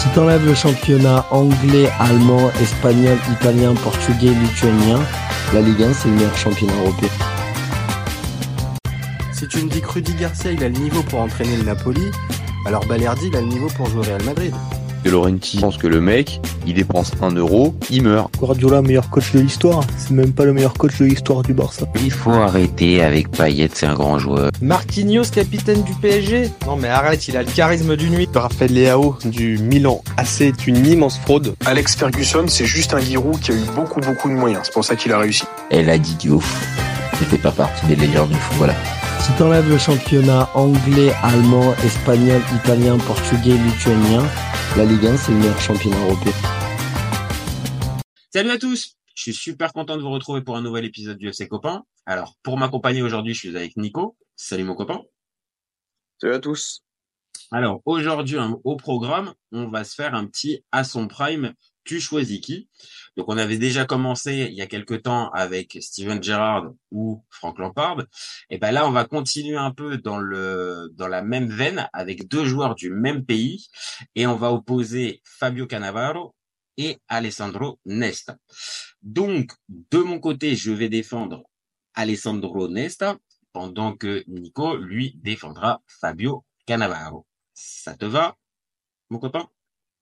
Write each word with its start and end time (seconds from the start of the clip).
Si 0.00 0.08
t'enlèves 0.14 0.46
le 0.46 0.54
championnat 0.54 1.26
anglais, 1.30 1.90
allemand, 1.98 2.50
espagnol, 2.62 3.18
italien, 3.32 3.74
portugais, 3.74 4.30
lituanien, 4.30 4.98
la 5.52 5.60
Ligue 5.60 5.82
1 5.82 5.92
c'est 5.92 6.08
le 6.08 6.14
meilleur 6.14 6.34
championnat 6.38 6.72
européen. 6.72 7.10
Si 9.34 9.46
tu 9.46 9.62
me 9.62 9.68
dis 9.68 9.82
que 9.82 10.18
Garcia 10.18 10.52
il 10.52 10.64
a 10.64 10.70
le 10.70 10.78
niveau 10.78 11.02
pour 11.02 11.20
entraîner 11.20 11.54
le 11.54 11.64
Napoli, 11.64 12.10
alors 12.66 12.84
Balerdi 12.86 13.28
il 13.28 13.36
a 13.36 13.40
le 13.40 13.46
niveau 13.46 13.68
pour 13.76 13.86
jouer 13.86 14.00
au 14.00 14.02
Real 14.02 14.22
Madrid. 14.24 14.54
De 15.04 15.10
Laurenti 15.10 15.58
pense 15.58 15.78
que 15.78 15.86
le 15.86 15.98
mec, 16.00 16.40
il 16.66 16.74
dépense 16.74 17.12
un 17.22 17.30
euro, 17.30 17.74
il 17.88 18.02
meurt. 18.02 18.30
Guardiola, 18.36 18.82
meilleur 18.82 19.08
coach 19.08 19.32
de 19.32 19.40
l'histoire. 19.40 19.82
C'est 19.96 20.10
même 20.10 20.32
pas 20.32 20.44
le 20.44 20.52
meilleur 20.52 20.74
coach 20.74 20.98
de 20.98 21.06
l'histoire 21.06 21.42
du 21.42 21.54
Barça. 21.54 21.86
Il 22.02 22.10
faut 22.10 22.32
arrêter 22.32 23.02
avec 23.02 23.30
Payet, 23.30 23.70
c'est 23.72 23.86
un 23.86 23.94
grand 23.94 24.18
joueur. 24.18 24.50
Marquinhos, 24.60 25.30
capitaine 25.32 25.82
du 25.84 25.94
PSG 25.94 26.50
Non 26.66 26.76
mais 26.76 26.88
arrête, 26.88 27.26
il 27.28 27.36
a 27.38 27.42
le 27.42 27.50
charisme 27.50 27.96
du 27.96 28.10
nuit. 28.10 28.28
Raphaël 28.34 28.74
Leao 28.74 29.16
du 29.24 29.56
Milan 29.58 30.02
AC 30.18 30.42
est 30.42 30.66
une 30.66 30.86
immense 30.86 31.18
fraude. 31.18 31.54
Alex 31.64 31.96
Ferguson, 31.96 32.44
c'est 32.48 32.66
juste 32.66 32.92
un 32.92 33.00
guirou 33.00 33.32
qui 33.40 33.52
a 33.52 33.54
eu 33.54 33.64
beaucoup 33.74 34.00
beaucoup 34.00 34.28
de 34.28 34.34
moyens. 34.34 34.62
C'est 34.64 34.74
pour 34.74 34.84
ça 34.84 34.96
qu'il 34.96 35.12
a 35.12 35.18
réussi. 35.18 35.44
Elle 35.70 35.88
a 35.88 35.96
dit 35.96 36.14
Diouf. 36.16 36.68
C'était 37.18 37.38
pas 37.38 37.52
partie 37.52 37.86
des 37.86 37.96
légendes 37.96 38.28
du 38.28 38.36
football. 38.36 38.74
Si 39.22 39.36
t'enlèves 39.36 39.68
le 39.68 39.76
championnat 39.76 40.48
anglais, 40.54 41.12
allemand, 41.22 41.74
espagnol, 41.84 42.40
italien, 42.54 42.96
portugais, 42.96 43.52
lituanien, 43.52 44.22
la 44.78 44.86
Ligue 44.86 45.06
1 45.06 45.16
c'est 45.18 45.32
le 45.32 45.38
meilleur 45.38 45.60
championnat 45.60 45.98
européen. 46.06 46.32
Salut 48.32 48.50
à 48.50 48.56
tous 48.56 48.96
Je 49.14 49.22
suis 49.22 49.34
super 49.34 49.74
content 49.74 49.98
de 49.98 50.02
vous 50.02 50.10
retrouver 50.10 50.40
pour 50.40 50.56
un 50.56 50.62
nouvel 50.62 50.86
épisode 50.86 51.18
du 51.18 51.28
FC 51.28 51.48
Copain. 51.48 51.84
Alors, 52.06 52.36
pour 52.42 52.56
m'accompagner 52.56 53.02
aujourd'hui, 53.02 53.34
je 53.34 53.40
suis 53.40 53.56
avec 53.56 53.76
Nico. 53.76 54.16
Salut 54.36 54.64
mon 54.64 54.74
copain. 54.74 55.02
Salut 56.18 56.34
à 56.34 56.38
tous. 56.38 56.82
Alors, 57.52 57.82
aujourd'hui, 57.84 58.38
au 58.64 58.76
programme, 58.76 59.34
on 59.52 59.68
va 59.68 59.84
se 59.84 59.94
faire 59.96 60.14
un 60.14 60.26
petit 60.26 60.64
à 60.72 60.82
son 60.82 61.08
prime, 61.08 61.52
tu 61.84 62.00
choisis 62.00 62.40
qui 62.40 62.68
donc 63.16 63.28
on 63.28 63.38
avait 63.38 63.58
déjà 63.58 63.84
commencé 63.84 64.46
il 64.50 64.54
y 64.54 64.62
a 64.62 64.66
quelque 64.66 64.94
temps 64.94 65.30
avec 65.30 65.78
Steven 65.80 66.22
Gerrard 66.22 66.72
ou 66.90 67.24
Frank 67.28 67.58
Lampard. 67.58 68.04
Et 68.50 68.58
ben 68.58 68.70
là 68.70 68.86
on 68.88 68.92
va 68.92 69.04
continuer 69.04 69.56
un 69.56 69.72
peu 69.72 69.98
dans 69.98 70.18
le 70.18 70.90
dans 70.94 71.08
la 71.08 71.22
même 71.22 71.48
veine 71.50 71.88
avec 71.92 72.28
deux 72.28 72.44
joueurs 72.44 72.74
du 72.74 72.90
même 72.90 73.24
pays 73.24 73.68
et 74.14 74.26
on 74.26 74.36
va 74.36 74.52
opposer 74.52 75.20
Fabio 75.24 75.66
Cannavaro 75.66 76.34
et 76.76 76.98
Alessandro 77.08 77.78
Nesta. 77.84 78.38
Donc 79.02 79.52
de 79.68 79.98
mon 79.98 80.18
côté, 80.18 80.56
je 80.56 80.72
vais 80.72 80.88
défendre 80.88 81.42
Alessandro 81.94 82.68
Nesta 82.68 83.18
pendant 83.52 83.96
que 83.96 84.24
Nico 84.28 84.76
lui 84.76 85.14
défendra 85.16 85.82
Fabio 85.86 86.44
Cannavaro. 86.66 87.26
Ça 87.52 87.94
te 87.96 88.04
va 88.04 88.36
mon 89.10 89.18
copain? 89.18 89.48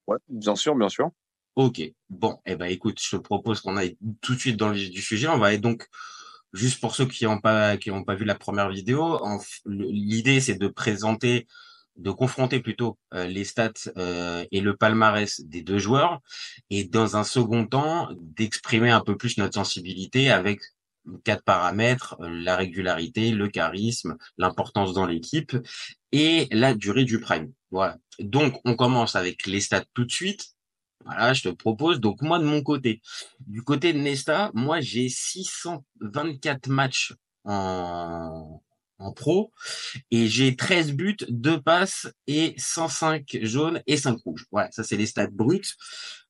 Ouais, 0.07 0.19
bien 0.29 0.55
sûr, 0.55 0.75
bien 0.75 0.89
sûr. 0.89 1.11
Ok, 1.59 1.83
bon, 2.09 2.39
eh 2.47 2.55
ben 2.55 2.67
écoute, 2.67 3.01
je 3.03 3.17
te 3.17 3.21
propose 3.21 3.61
qu'on 3.61 3.77
aille 3.77 3.97
tout 4.21 4.37
de 4.37 4.39
suite 4.39 4.57
dans 4.57 4.69
le 4.69 4.77
vif 4.77 4.91
du 4.91 5.03
sujet. 5.03 5.27
On 5.27 5.39
va 5.39 5.49
aller 5.49 5.59
donc, 5.59 5.89
juste 6.53 6.81
pour 6.81 6.95
ceux 6.95 7.07
qui 7.07 7.25
n'ont 7.25 7.41
pas 7.41 7.77
qui 7.77 7.91
pas 8.07 8.15
vu 8.15 8.25
la 8.25 8.37
première 8.37 8.71
vidéo, 8.71 9.21
l'idée 9.67 10.41
c'est 10.41 10.55
de 10.55 10.69
présenter, 10.69 11.49
de 11.97 12.13
confronter 12.13 12.61
plutôt 12.61 12.97
euh, 13.13 13.27
les 13.27 13.43
stats 13.43 13.91
euh, 13.97 14.45
et 14.53 14.61
le 14.61 14.77
palmarès 14.77 15.41
des 15.41 15.63
deux 15.63 15.81
joueurs, 15.81 16.21
et 16.71 16.85
dans 16.85 17.17
un 17.17 17.25
second 17.25 17.67
temps 17.67 18.09
d'exprimer 18.21 18.91
un 18.91 19.01
peu 19.01 19.17
plus 19.17 19.37
notre 19.37 19.55
sensibilité 19.55 20.31
avec 20.31 20.61
quatre 21.25 21.43
paramètres 21.43 22.17
euh, 22.21 22.29
la 22.31 22.55
régularité, 22.55 23.33
le 23.33 23.49
charisme, 23.49 24.17
l'importance 24.37 24.93
dans 24.95 25.07
l'équipe 25.07 25.57
et 26.13 26.47
la 26.53 26.75
durée 26.75 27.05
du 27.05 27.19
prime. 27.19 27.53
Voilà. 27.73 27.97
Donc 28.21 28.61
on 28.65 28.77
commence 28.77 29.17
avec 29.17 29.45
les 29.47 29.61
stats 29.61 29.85
tout 29.93 30.05
de 30.05 30.13
suite. 30.13 30.55
Voilà, 31.05 31.33
je 31.33 31.43
te 31.43 31.49
propose. 31.49 32.01
Donc 32.01 32.23
moi 32.23 32.39
de 32.39 32.45
mon 32.45 32.63
côté, 32.63 33.01
du 33.47 33.63
côté 33.63 33.93
de 33.93 33.99
Nesta, 33.99 34.51
moi 34.55 34.81
j'ai 34.81 35.09
624 35.09 36.69
matchs 36.69 37.15
en, 37.45 38.61
en 38.99 39.13
pro 39.13 39.53
et 40.11 40.27
j'ai 40.27 40.57
13 40.57 40.93
buts, 40.93 41.17
2 41.29 41.61
passes 41.61 42.09
et 42.27 42.55
105 42.59 43.39
jaunes 43.43 43.81
et 43.87 43.97
5 43.97 44.19
rouges. 44.25 44.47
Voilà, 44.51 44.71
ça 44.73 44.83
c'est 44.83 44.97
les 44.97 45.07
stats 45.07 45.29
bruts. 45.29 45.63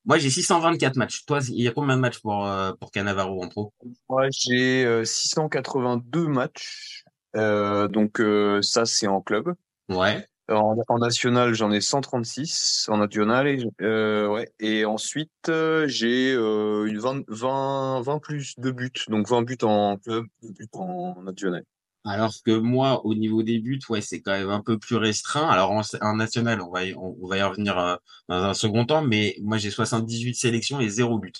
Moi 0.05 0.17
j'ai 0.17 0.29
624 0.29 0.95
matchs. 0.95 1.25
Toi, 1.25 1.39
il 1.49 1.61
y 1.61 1.67
a 1.67 1.71
combien 1.71 1.95
de 1.95 2.01
matchs 2.01 2.19
pour 2.19 2.45
euh, 2.45 2.71
pour 2.73 2.91
Canavaro 2.91 3.43
en 3.43 3.49
pro? 3.49 3.73
Moi 4.07 4.27
j'ai 4.31 5.03
682 5.03 6.19
euh, 6.19 6.27
matchs. 6.27 7.03
Euh, 7.35 7.87
donc 7.87 8.21
ça 8.61 8.85
c'est 8.85 9.07
en 9.07 9.21
club. 9.21 9.53
Ouais. 9.89 10.25
En, 10.49 10.97
national, 10.97 11.53
j'en 11.53 11.71
ai 11.71 11.79
136 11.79 12.87
en 12.89 12.97
national 12.97 13.47
et, 13.47 13.63
euh, 13.81 14.27
ouais. 14.27 14.51
et 14.59 14.85
ensuite 14.85 15.29
euh, 15.47 15.87
j'ai 15.87 16.33
euh, 16.33 16.85
une 16.85 16.97
20, 16.97 17.23
20, 17.27 18.01
20 18.01 18.19
plus 18.19 18.55
de 18.57 18.71
buts, 18.71 18.91
donc 19.09 19.29
20 19.29 19.43
buts 19.43 19.57
en 19.61 19.97
club, 19.97 20.25
20 20.41 20.49
buts 20.51 20.67
en 20.73 21.21
national. 21.23 21.63
Alors 22.05 22.33
que 22.45 22.57
moi, 22.57 23.05
au 23.05 23.13
niveau 23.13 23.43
des 23.43 23.59
buts, 23.59 23.81
ouais, 23.89 24.01
c'est 24.01 24.21
quand 24.21 24.31
même 24.31 24.49
un 24.49 24.61
peu 24.61 24.79
plus 24.79 24.95
restreint. 24.95 25.47
Alors 25.47 25.71
en, 25.71 26.15
national, 26.15 26.61
on 26.61 26.71
va 26.71 26.85
y, 26.85 26.95
on, 26.95 27.27
va 27.27 27.37
y 27.37 27.43
revenir 27.43 27.77
euh, 27.77 27.95
dans 28.29 28.43
un 28.43 28.53
second 28.53 28.85
temps, 28.85 29.03
mais 29.03 29.35
moi 29.41 29.57
j'ai 29.57 29.69
78 29.69 30.33
sélections 30.33 30.79
et 30.79 30.89
0 30.89 31.19
buts. 31.19 31.33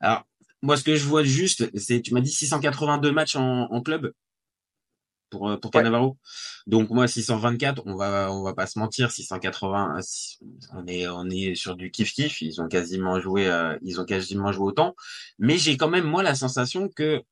Alors 0.00 0.24
moi, 0.62 0.76
ce 0.76 0.84
que 0.84 0.96
je 0.96 1.04
vois 1.06 1.24
juste, 1.24 1.68
c'est 1.78 2.00
tu 2.00 2.14
m'as 2.14 2.20
dit 2.20 2.30
682 2.30 3.12
matchs 3.12 3.36
en, 3.36 3.64
en 3.70 3.82
club? 3.82 4.12
Pour 5.30 5.50
euh, 5.50 5.56
pour 5.56 5.70
Cannavaro. 5.70 6.16
Donc 6.66 6.90
moi 6.90 7.08
624, 7.08 7.82
on 7.86 7.96
va 7.96 8.32
on 8.32 8.42
va 8.42 8.54
pas 8.54 8.66
se 8.66 8.78
mentir, 8.78 9.10
680 9.10 10.00
on 10.74 10.86
est 10.86 11.08
on 11.08 11.28
est 11.30 11.54
sur 11.54 11.76
du 11.76 11.90
kiff 11.90 12.12
kiff, 12.12 12.40
ils 12.42 12.60
ont 12.60 12.68
quasiment 12.68 13.20
joué 13.20 13.48
euh, 13.48 13.76
ils 13.82 14.00
ont 14.00 14.04
quasiment 14.04 14.52
joué 14.52 14.66
autant, 14.66 14.94
mais 15.38 15.58
j'ai 15.58 15.76
quand 15.76 15.88
même 15.88 16.04
moi 16.04 16.22
la 16.22 16.34
sensation 16.34 16.88
que 16.88 17.22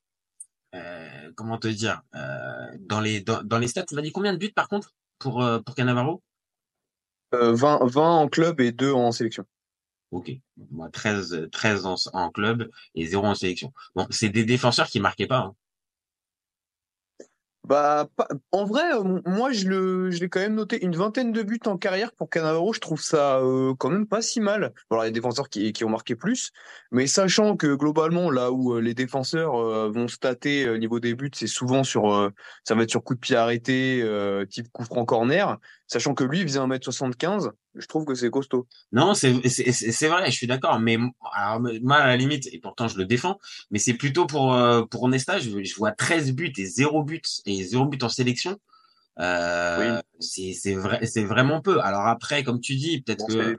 euh, 0.74 1.32
comment 1.36 1.58
te 1.58 1.68
dire 1.68 2.02
euh, 2.14 2.66
dans 2.80 3.00
les 3.00 3.20
dans, 3.20 3.42
dans 3.42 3.58
les 3.58 3.68
stats, 3.68 3.84
tu 3.84 3.94
m'as 3.94 4.02
dit 4.02 4.12
combien 4.12 4.32
de 4.32 4.38
buts 4.38 4.52
par 4.52 4.68
contre 4.68 4.92
pour 5.18 5.42
euh, 5.42 5.60
pour 5.60 5.74
Cannavaro? 5.74 6.22
20 7.32 7.86
20 7.86 8.02
en 8.02 8.28
club 8.28 8.60
et 8.60 8.70
2 8.72 8.92
en 8.92 9.10
sélection. 9.10 9.44
Ok, 10.12 10.30
moi 10.70 10.88
13 10.90 11.48
13 11.50 11.86
en, 11.86 11.96
en 12.12 12.30
club 12.30 12.70
et 12.94 13.06
0 13.06 13.26
en 13.26 13.34
sélection. 13.34 13.72
Bon, 13.96 14.06
c'est 14.10 14.28
des 14.28 14.44
défenseurs 14.44 14.86
qui 14.88 15.00
marquaient 15.00 15.26
pas. 15.26 15.38
Hein. 15.38 15.54
Bah, 17.64 18.10
en 18.52 18.66
vrai, 18.66 18.82
euh, 18.92 19.20
moi, 19.24 19.50
je 19.50 19.66
le, 19.68 20.10
je 20.10 20.20
l'ai 20.20 20.28
quand 20.28 20.40
même 20.40 20.54
noté 20.54 20.84
une 20.84 20.94
vingtaine 20.94 21.32
de 21.32 21.42
buts 21.42 21.60
en 21.64 21.78
carrière 21.78 22.12
pour 22.12 22.28
Canavaro. 22.28 22.74
Je 22.74 22.80
trouve 22.80 23.00
ça 23.00 23.38
euh, 23.38 23.74
quand 23.78 23.88
même 23.88 24.06
pas 24.06 24.20
si 24.20 24.40
mal. 24.40 24.74
Alors, 24.90 25.02
il 25.02 25.06
y 25.06 25.08
a 25.08 25.10
des 25.10 25.20
défenseurs 25.20 25.48
qui, 25.48 25.72
qui 25.72 25.82
ont 25.82 25.88
marqué 25.88 26.14
plus, 26.14 26.50
mais 26.92 27.06
sachant 27.06 27.56
que 27.56 27.74
globalement, 27.74 28.30
là 28.30 28.52
où 28.52 28.74
euh, 28.74 28.80
les 28.80 28.92
défenseurs 28.92 29.54
vont 29.90 30.08
stater 30.08 30.68
au 30.68 30.76
niveau 30.76 31.00
des 31.00 31.14
buts, 31.14 31.30
c'est 31.34 31.46
souvent 31.46 31.84
sur, 31.84 32.30
ça 32.64 32.74
va 32.74 32.82
être 32.82 32.90
sur 32.90 33.02
coup 33.02 33.14
de 33.14 33.20
pied 33.20 33.36
arrêté, 33.36 34.04
type 34.50 34.70
coup 34.70 34.84
franc 34.84 35.06
corner. 35.06 35.58
Sachant 35.86 36.14
que 36.14 36.24
lui, 36.24 36.40
il 36.40 36.44
faisait 36.44 36.60
1m75, 36.60 37.50
je 37.74 37.86
trouve 37.86 38.06
que 38.06 38.14
c'est 38.14 38.30
costaud. 38.30 38.66
Non, 38.92 39.12
c'est 39.14 39.34
c'est 39.48 40.08
vrai, 40.08 40.30
je 40.30 40.36
suis 40.36 40.46
d'accord. 40.46 40.80
Mais 40.80 40.96
alors, 41.34 41.60
moi, 41.82 41.96
à 41.96 42.06
la 42.06 42.16
limite, 42.16 42.48
et 42.52 42.58
pourtant 42.58 42.88
je 42.88 42.96
le 42.96 43.04
défends, 43.04 43.38
mais 43.70 43.78
c'est 43.78 43.94
plutôt 43.94 44.26
pour 44.26 44.54
euh, 44.54 44.84
pour 44.84 45.08
Nesta, 45.08 45.38
je, 45.38 45.62
je, 45.62 45.76
vois 45.76 45.92
13 45.92 46.32
buts 46.32 46.52
et 46.56 46.64
0 46.64 47.02
buts 47.04 47.22
et 47.44 47.62
0 47.62 47.86
buts 47.86 47.98
en 48.02 48.08
sélection. 48.08 48.58
Euh, 49.20 50.00
oui. 50.20 50.54
C'est 50.54 50.74
vrai, 50.74 51.04
c'est 51.06 51.24
vraiment 51.24 51.60
peu. 51.60 51.80
Alors 51.80 52.06
après, 52.06 52.44
comme 52.44 52.60
tu 52.60 52.76
dis, 52.76 53.02
peut-être 53.02 53.26
que 53.26 53.56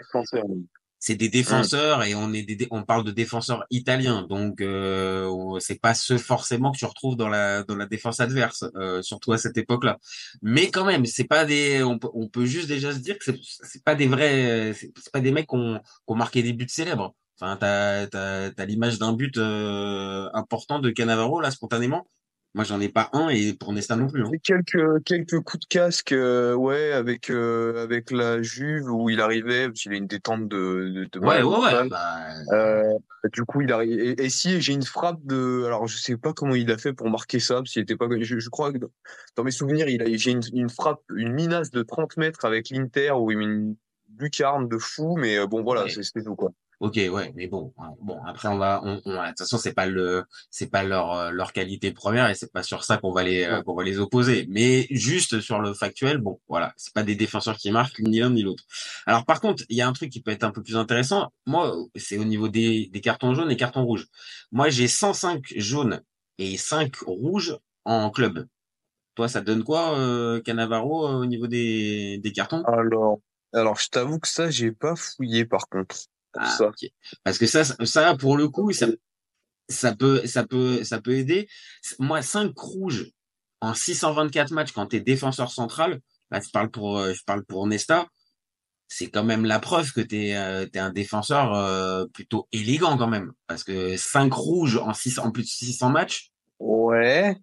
c'est 1.05 1.15
des 1.15 1.29
défenseurs 1.29 2.03
et 2.03 2.15
on 2.15 2.33
est 2.33 2.41
des, 2.41 2.67
on 2.71 2.81
parle 2.81 3.03
de 3.03 3.11
défenseurs 3.11 3.63
italiens. 3.69 4.25
Donc 4.27 4.59
euh, 4.59 5.59
c'est 5.59 5.79
pas 5.79 5.93
ceux 5.93 6.17
forcément 6.17 6.71
que 6.71 6.79
tu 6.79 6.85
retrouves 6.85 7.15
dans 7.15 7.29
la 7.29 7.61
dans 7.61 7.75
la 7.75 7.85
défense 7.85 8.19
adverse 8.21 8.65
euh, 8.75 9.03
surtout 9.03 9.31
à 9.31 9.37
cette 9.37 9.55
époque-là. 9.55 9.99
Mais 10.41 10.71
quand 10.71 10.83
même 10.83 11.05
c'est 11.05 11.25
pas 11.25 11.45
des 11.45 11.83
on 11.83 11.99
peut, 11.99 12.09
on 12.15 12.27
peut 12.27 12.47
juste 12.47 12.67
déjà 12.67 12.91
se 12.91 12.97
dire 12.97 13.19
que 13.19 13.31
c'est 13.43 13.83
pas 13.83 13.93
des 13.93 14.07
vrais 14.07 14.73
c'est 14.73 15.11
pas 15.13 15.21
des 15.21 15.31
mecs 15.31 15.47
qui 15.47 15.55
ont, 15.55 15.77
qui 15.77 15.83
ont 16.07 16.15
marqué 16.15 16.41
des 16.41 16.53
buts 16.53 16.65
célèbres. 16.67 17.13
Enfin 17.39 17.55
t'as 17.55 18.07
t'as 18.07 18.49
t'as 18.49 18.65
l'image 18.65 18.97
d'un 18.97 19.13
but 19.13 19.37
euh, 19.37 20.27
important 20.33 20.79
de 20.79 20.89
Canavaro 20.89 21.39
là 21.39 21.51
spontanément 21.51 22.07
Moi, 22.55 22.63
j'en 22.63 22.79
ai 22.79 22.87
pas 22.87 23.09
un 23.11 23.27
et 23.27 23.53
pour 23.53 23.73
Nesta 23.73 23.97
non 23.97 24.07
plus. 24.07 24.23
Hein. 24.23 24.31
Quelques 24.41 25.03
quelques 25.03 25.41
coups 25.41 25.59
de 25.59 25.67
casque, 25.67 26.13
euh, 26.13 26.53
ouais, 26.53 26.93
avec 26.93 27.29
euh, 27.29 27.83
avec 27.83 28.11
la 28.11 28.41
Juve 28.41 28.89
où 28.89 29.09
il 29.09 29.19
arrivait, 29.19 29.67
parce 29.67 29.81
qu'il 29.81 29.91
a 29.91 29.97
une 29.97 30.07
détente 30.07 30.47
de. 30.47 30.89
de, 30.89 31.09
de 31.11 31.19
Ouais, 31.19 31.43
ouais, 31.43 31.57
ouais. 31.57 31.89
Bah, 31.89 32.17
Euh, 32.53 32.93
du 33.33 33.43
coup, 33.43 33.59
il 33.59 33.73
arrive. 33.73 33.99
Et, 33.99 34.23
et 34.23 34.29
si 34.29 34.61
j'ai 34.61 34.71
une 34.71 34.83
frappe 34.83 35.19
de, 35.25 35.63
alors 35.65 35.85
je 35.87 35.97
sais 35.97 36.15
pas 36.15 36.31
comment 36.31 36.55
il 36.55 36.71
a 36.71 36.77
fait 36.77 36.93
pour 36.93 37.09
marquer 37.09 37.39
ça, 37.39 37.55
parce 37.55 37.71
qu'il 37.71 37.81
était 37.81 37.97
pas. 37.97 38.07
Je, 38.21 38.39
je 38.39 38.49
crois 38.49 38.71
que 38.71 38.77
dans, 39.35 39.43
mes 39.43 39.51
souvenirs, 39.51 39.89
il 39.89 40.01
a 40.01 40.05
j'ai 40.15 40.31
une, 40.31 40.41
une 40.53 40.69
frappe, 40.69 41.01
une 41.13 41.33
minace 41.33 41.71
de 41.71 41.83
30 41.83 42.15
mètres 42.15 42.45
avec 42.45 42.69
l'Inter 42.69 43.11
où 43.19 43.31
il 43.31 43.37
met 43.37 43.43
une 43.43 43.75
lucarne 44.17 44.69
de 44.69 44.77
fou, 44.77 45.17
mais 45.17 45.37
euh, 45.37 45.45
bon 45.45 45.61
voilà, 45.61 45.83
Ouais. 45.83 45.89
c'est 45.89 46.03
c'était 46.03 46.23
tout 46.23 46.35
quoi. 46.35 46.51
Ok, 46.85 46.97
ouais, 46.97 47.31
mais 47.35 47.47
bon, 47.47 47.73
hein, 47.79 47.93
bon, 48.01 48.19
après 48.27 48.47
on 48.47 48.57
va, 48.59 48.79
on, 48.83 49.01
on- 49.05 49.11
de 49.23 49.27
toute 49.29 49.39
façon 49.39 49.57
c'est 49.57 49.73
pas 49.73 49.87
le, 49.87 50.23
c'est 50.51 50.69
pas 50.69 50.83
leur 50.83 51.11
euh, 51.13 51.31
leur 51.31 51.51
qualité 51.51 51.91
première 51.91 52.29
et 52.29 52.35
c'est 52.35 52.51
pas 52.51 52.61
sur 52.61 52.83
ça 52.83 52.97
qu'on 52.97 53.11
va 53.11 53.23
les 53.23 53.43
euh, 53.43 53.63
qu'on 53.63 53.73
va 53.73 53.83
les 53.83 53.97
opposer. 53.99 54.45
Mais 54.49 54.85
juste 54.91 55.39
sur 55.39 55.59
le 55.61 55.73
factuel, 55.73 56.19
bon, 56.19 56.39
voilà, 56.47 56.73
c'est 56.77 56.93
pas 56.93 57.01
des 57.01 57.15
défenseurs 57.15 57.57
qui 57.57 57.71
marquent 57.71 57.99
ni 58.01 58.19
l'un 58.19 58.29
ni 58.29 58.43
l'autre. 58.43 58.63
Alors 59.07 59.25
par 59.25 59.41
contre, 59.41 59.63
il 59.69 59.77
y 59.77 59.81
a 59.81 59.87
un 59.87 59.93
truc 59.93 60.11
qui 60.11 60.21
peut 60.21 60.29
être 60.31 60.43
un 60.43 60.51
peu 60.51 60.61
plus 60.61 60.77
intéressant. 60.77 61.31
Moi, 61.47 61.75
c'est 61.95 62.17
au 62.19 62.23
niveau 62.25 62.49
des 62.49 62.87
des 62.93 63.01
cartons 63.01 63.33
jaunes 63.33 63.49
et 63.49 63.57
cartons 63.57 63.83
rouges. 63.83 64.05
Moi, 64.51 64.69
j'ai 64.69 64.87
105 64.87 65.43
jaunes 65.57 66.01
et 66.37 66.55
5 66.57 66.95
rouges 67.07 67.57
en 67.85 68.11
club. 68.11 68.45
Toi, 69.15 69.29
ça 69.29 69.41
te 69.41 69.47
donne 69.47 69.63
quoi, 69.63 69.97
euh, 69.99 70.41
Cannavaro, 70.41 71.07
euh, 71.07 71.13
au 71.21 71.25
niveau 71.27 71.47
des 71.47 72.19
des 72.19 72.31
cartons? 72.33 72.63
Alors, 72.65 73.19
alors 73.53 73.77
je 73.79 73.89
t'avoue 73.89 74.19
que 74.19 74.27
ça, 74.29 74.49
j'ai 74.51 74.71
pas 74.73 74.95
fouillé 74.95 75.45
par 75.45 75.69
contre. 75.69 75.97
Ah, 76.37 76.49
ça. 76.57 76.71
Parce 77.23 77.37
que 77.37 77.45
ça, 77.45 77.63
ça 77.63 78.15
pour 78.15 78.37
le 78.37 78.49
coup, 78.49 78.71
ça, 78.71 78.87
ça 79.69 79.95
peut, 79.95 80.25
ça 80.25 80.45
peut, 80.45 80.83
ça 80.83 81.01
peut 81.01 81.13
aider. 81.13 81.47
Moi, 81.99 82.21
5 82.21 82.57
rouges 82.57 83.11
en 83.61 83.73
624 83.73 84.51
matchs 84.51 84.71
quand 84.71 84.87
t'es 84.87 84.99
défenseur 84.99 85.51
central, 85.51 86.01
là, 86.31 86.39
je 86.39 86.49
parle 86.51 86.69
pour, 86.69 86.99
euh, 86.99 87.13
je 87.13 87.23
parle 87.25 87.43
pour 87.45 87.65
Nesta, 87.67 88.07
c'est 88.87 89.09
quand 89.09 89.23
même 89.23 89.45
la 89.45 89.59
preuve 89.59 89.91
que 89.91 90.01
t'es, 90.01 90.35
euh, 90.35 90.65
t'es 90.65 90.79
un 90.79 90.91
défenseur 90.91 91.53
euh, 91.55 92.05
plutôt 92.13 92.47
élégant 92.51 92.97
quand 92.97 93.07
même. 93.07 93.31
Parce 93.47 93.63
que 93.63 93.97
5 93.97 94.31
rouges 94.33 94.77
en 94.77 94.93
6, 94.93 95.19
en 95.19 95.31
plus 95.31 95.43
de 95.43 95.47
600 95.47 95.89
matchs, 95.89 96.31
Ouais. 96.59 97.35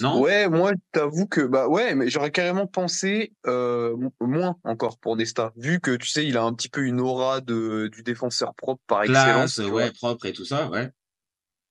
Non? 0.00 0.20
Ouais, 0.20 0.48
moi, 0.48 0.72
t'avoue 0.92 1.26
que 1.26 1.40
bah 1.42 1.68
ouais, 1.68 1.94
mais 1.94 2.08
j'aurais 2.08 2.30
carrément 2.30 2.66
pensé 2.66 3.32
euh, 3.46 3.96
mo- 3.96 4.12
moins 4.20 4.56
encore 4.64 4.98
pour 4.98 5.16
Nesta, 5.16 5.52
vu 5.56 5.80
que 5.80 5.96
tu 5.96 6.06
sais, 6.08 6.26
il 6.26 6.36
a 6.36 6.42
un 6.42 6.52
petit 6.54 6.68
peu 6.68 6.82
une 6.84 7.00
aura 7.00 7.40
de 7.40 7.88
du 7.88 8.02
défenseur 8.02 8.54
propre 8.54 8.82
par 8.86 9.02
excellence. 9.02 9.56
Classe, 9.56 9.70
ouais, 9.70 9.92
propre 9.92 10.26
et 10.26 10.32
tout 10.32 10.44
ça, 10.44 10.68
ouais. 10.70 10.90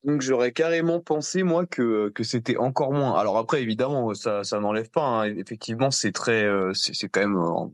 Donc 0.04 0.22
j'aurais 0.22 0.52
carrément 0.54 1.00
pensé 1.02 1.44
moi 1.44 1.66
que 1.66 2.10
que 2.10 2.24
c'était 2.24 2.58
encore 2.58 2.94
moins. 2.94 3.16
Alors 3.19 3.38
après, 3.38 3.62
évidemment, 3.62 4.14
ça 4.14 4.44
ça 4.44 4.60
n'enlève 4.60 4.90
pas. 4.90 5.04
hein. 5.06 5.36
Effectivement, 5.38 5.92
c'est 5.92 6.12
très, 6.12 6.44
euh, 6.44 6.74
c'est 6.74 6.94
c'est 6.94 7.10
quand 7.10 7.22
même 7.22 7.36
un 7.38 7.72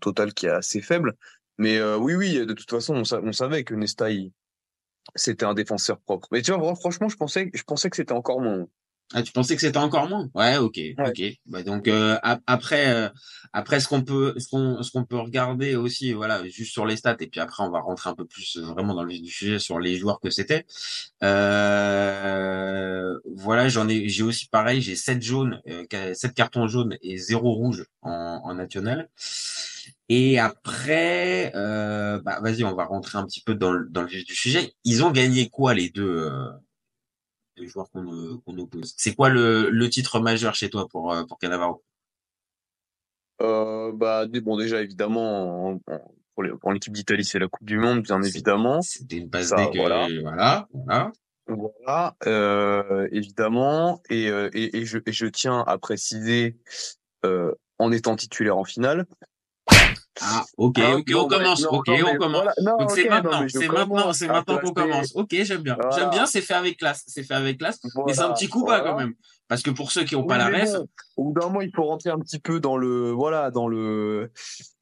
total 0.00 0.34
qui 0.34 0.46
est 0.46 0.50
assez 0.50 0.80
faible. 0.82 1.14
Mais 1.58 1.78
euh, 1.78 1.96
oui, 1.96 2.14
oui, 2.14 2.46
de 2.46 2.52
toute 2.54 2.70
façon, 2.70 2.94
on, 2.96 3.04
sa- 3.04 3.20
on 3.20 3.32
savait 3.32 3.64
que 3.64 3.74
Nesta, 3.74 4.10
il- 4.10 4.32
c'était 5.16 5.44
un 5.46 5.54
défenseur 5.54 6.00
propre. 6.00 6.28
Mais 6.32 6.42
tu 6.42 6.52
vois, 6.52 6.60
moi, 6.60 6.74
franchement, 6.76 7.08
je 7.08 7.16
pensais, 7.16 7.50
je 7.54 7.62
pensais 7.64 7.90
que 7.90 7.96
c'était 7.96 8.12
encore 8.12 8.40
moins. 8.40 8.66
Ah, 9.14 9.22
tu 9.22 9.32
pensais 9.32 9.54
que 9.54 9.60
c'était 9.60 9.76
encore 9.78 10.08
moins? 10.08 10.30
Ouais, 10.34 10.56
ok, 10.56 10.78
ok. 10.98 11.22
Bah, 11.46 11.62
donc 11.62 11.86
euh, 11.88 12.18
ap- 12.22 12.40
après, 12.46 12.88
euh, 12.94 13.08
après 13.52 13.78
ce 13.80 13.88
qu'on 13.88 14.02
peut, 14.02 14.34
ce 14.38 14.48
qu'on, 14.48 14.82
ce 14.82 14.90
qu'on 14.90 15.04
peut 15.04 15.18
regarder 15.18 15.74
aussi, 15.76 16.12
voilà, 16.14 16.42
juste 16.48 16.72
sur 16.72 16.86
les 16.86 16.96
stats, 16.96 17.16
et 17.20 17.26
puis 17.26 17.40
après 17.40 17.62
on 17.62 17.70
va 17.70 17.80
rentrer 17.80 18.08
un 18.08 18.14
peu 18.14 18.24
plus 18.24 18.56
euh, 18.56 18.62
vraiment 18.64 18.94
dans 18.94 19.02
le 19.04 19.10
vif 19.12 19.22
du 19.22 19.30
sujet 19.30 19.58
sur 19.58 19.78
les 19.80 19.96
joueurs 19.96 20.18
que 20.20 20.30
c'était. 20.30 20.64
Euh, 21.22 23.18
voilà, 23.36 23.68
j'en 23.68 23.88
ai, 23.88 24.08
j'ai 24.08 24.22
aussi 24.22 24.48
pareil, 24.48 24.80
j'ai 24.82 24.96
7 24.96 25.22
jaunes, 25.22 25.60
euh, 25.68 26.14
sept 26.14 26.34
cartons 26.34 26.68
jaunes 26.68 26.96
et 27.02 27.18
zéro 27.18 27.52
rouge 27.52 27.84
en, 28.02 28.40
en 28.44 28.54
national. 28.54 29.10
Et 30.08 30.38
après, 30.38 31.52
euh, 31.54 32.20
bah 32.20 32.40
vas-y, 32.42 32.64
on 32.64 32.74
va 32.74 32.84
rentrer 32.84 33.18
un 33.18 33.24
petit 33.26 33.42
peu 33.42 33.54
dans 33.54 33.72
le, 33.72 33.88
dans 33.90 34.02
le 34.02 34.08
vif 34.08 34.24
du 34.26 34.34
sujet. 34.34 34.74
Ils 34.84 35.04
ont 35.04 35.10
gagné 35.10 35.48
quoi 35.48 35.74
les 35.74 35.90
deux? 35.90 36.30
Les 37.56 37.66
joueurs 37.66 37.90
qu'on 37.90 38.12
euh, 38.12 38.38
qu'on 38.44 38.56
oppose. 38.58 38.94
C'est 38.96 39.14
quoi 39.14 39.28
le, 39.28 39.70
le 39.70 39.90
titre 39.90 40.20
majeur 40.20 40.54
chez 40.54 40.70
toi 40.70 40.88
pour, 40.88 41.12
euh, 41.12 41.24
pour 41.24 41.38
Cannavaro? 41.38 41.82
Euh, 43.40 43.92
bah 43.92 44.26
bon, 44.26 44.56
déjà 44.56 44.80
évidemment, 44.82 45.68
en- 45.68 45.80
en- 45.88 46.14
pour 46.34 46.72
l'équipe 46.72 46.92
d'Italie, 46.92 47.24
c'est 47.24 47.38
la 47.38 47.48
Coupe 47.48 47.66
du 47.66 47.78
Monde, 47.78 48.02
bien 48.02 48.22
évidemment. 48.22 48.80
C'était 48.82 49.16
une 49.16 49.30
passe 49.30 49.48
Ça, 49.48 49.68
que, 49.72 49.78
voilà. 49.78 50.08
voilà, 50.22 50.68
voilà. 50.72 51.12
Voilà, 51.46 52.16
euh, 52.26 53.08
évidemment, 53.10 54.00
et, 54.08 54.30
euh, 54.30 54.48
et, 54.54 54.78
et 54.78 54.84
je, 54.86 54.98
et 55.04 55.12
je 55.12 55.26
tiens 55.26 55.64
à 55.66 55.76
préciser, 55.76 56.56
euh, 57.26 57.52
en 57.78 57.90
étant 57.90 58.14
titulaire 58.16 58.56
en 58.56 58.64
finale. 58.64 59.06
Ah, 60.20 60.44
ok, 60.58 60.76
Ah, 60.82 60.96
ok, 60.96 61.10
non, 61.10 61.20
on 61.24 61.28
commence, 61.28 61.62
non, 61.62 61.70
ok, 61.70 61.88
non, 61.88 61.94
on 62.12 62.16
commence. 62.16 62.42
voilà, 62.42 62.76
Donc 62.78 62.90
c'est 62.90 63.04
ok, 63.04 63.10
maintenant, 63.10 63.46
c'est 63.48 63.68
maintenant, 63.68 64.12
c'est 64.12 64.28
maintenant 64.28 64.58
qu'on 64.58 64.72
commence. 64.72 65.12
Ok, 65.16 65.28
j'aime 65.32 65.62
bien, 65.62 65.74
Voilà. 65.80 65.96
j'aime 65.96 66.10
bien, 66.10 66.26
c'est 66.26 66.42
fait 66.42 66.54
avec 66.54 66.76
classe, 66.78 67.02
c'est 67.06 67.22
fait 67.22 67.34
avec 67.34 67.58
classe, 67.58 67.80
mais 68.06 68.12
c'est 68.12 68.20
un 68.22 68.32
petit 68.32 68.48
coup 68.48 68.64
bas 68.64 68.80
quand 68.80 68.96
même. 68.96 69.14
Parce 69.48 69.62
que 69.62 69.70
pour 69.70 69.90
ceux 69.90 70.04
qui 70.04 70.14
n'ont 70.14 70.22
Oui, 70.22 70.28
pas 70.28 70.38
la 70.38 70.46
ref, 70.46 70.76
au 71.16 71.24
bout 71.24 71.32
d'un 71.40 71.46
moment, 71.46 71.60
il 71.62 71.70
faut 71.74 71.84
rentrer 71.84 72.10
un 72.10 72.18
petit 72.18 72.38
peu 72.38 72.60
dans 72.60 72.76
le, 72.76 73.10
voilà, 73.10 73.50
dans 73.50 73.68
le, 73.68 74.30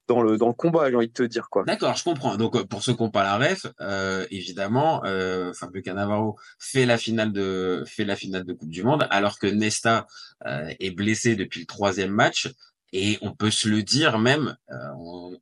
dans 0.08 0.20
le, 0.22 0.36
dans 0.36 0.48
le 0.48 0.52
combat, 0.52 0.90
j'ai 0.90 0.96
envie 0.96 1.06
de 1.08 1.12
te 1.12 1.22
dire, 1.22 1.48
quoi. 1.50 1.62
D'accord, 1.64 1.94
je 1.96 2.02
comprends. 2.04 2.36
Donc 2.36 2.56
euh, 2.56 2.64
pour 2.64 2.82
ceux 2.82 2.94
qui 2.94 3.02
n'ont 3.02 3.10
pas 3.10 3.22
la 3.22 3.36
ref, 3.36 3.66
euh, 3.80 4.26
évidemment, 4.32 5.02
euh, 5.04 5.52
Fabio 5.52 5.80
Cannavaro 5.82 6.36
fait 6.58 6.86
la 6.86 6.98
finale 6.98 7.32
de 7.32 7.84
fait 7.86 8.04
la 8.04 8.16
finale 8.16 8.44
de 8.44 8.52
Coupe 8.52 8.68
du 8.70 8.82
Monde, 8.82 9.06
alors 9.10 9.38
que 9.38 9.46
Nesta 9.46 10.06
euh, 10.46 10.72
est 10.80 10.90
blessé 10.90 11.36
depuis 11.36 11.60
le 11.60 11.66
troisième 11.66 12.10
match. 12.10 12.48
Et 12.92 13.18
on 13.22 13.32
peut 13.32 13.50
se 13.50 13.68
le 13.68 13.82
dire 13.82 14.18
même, 14.18 14.56
euh, 14.70 14.74
on- 14.98 15.38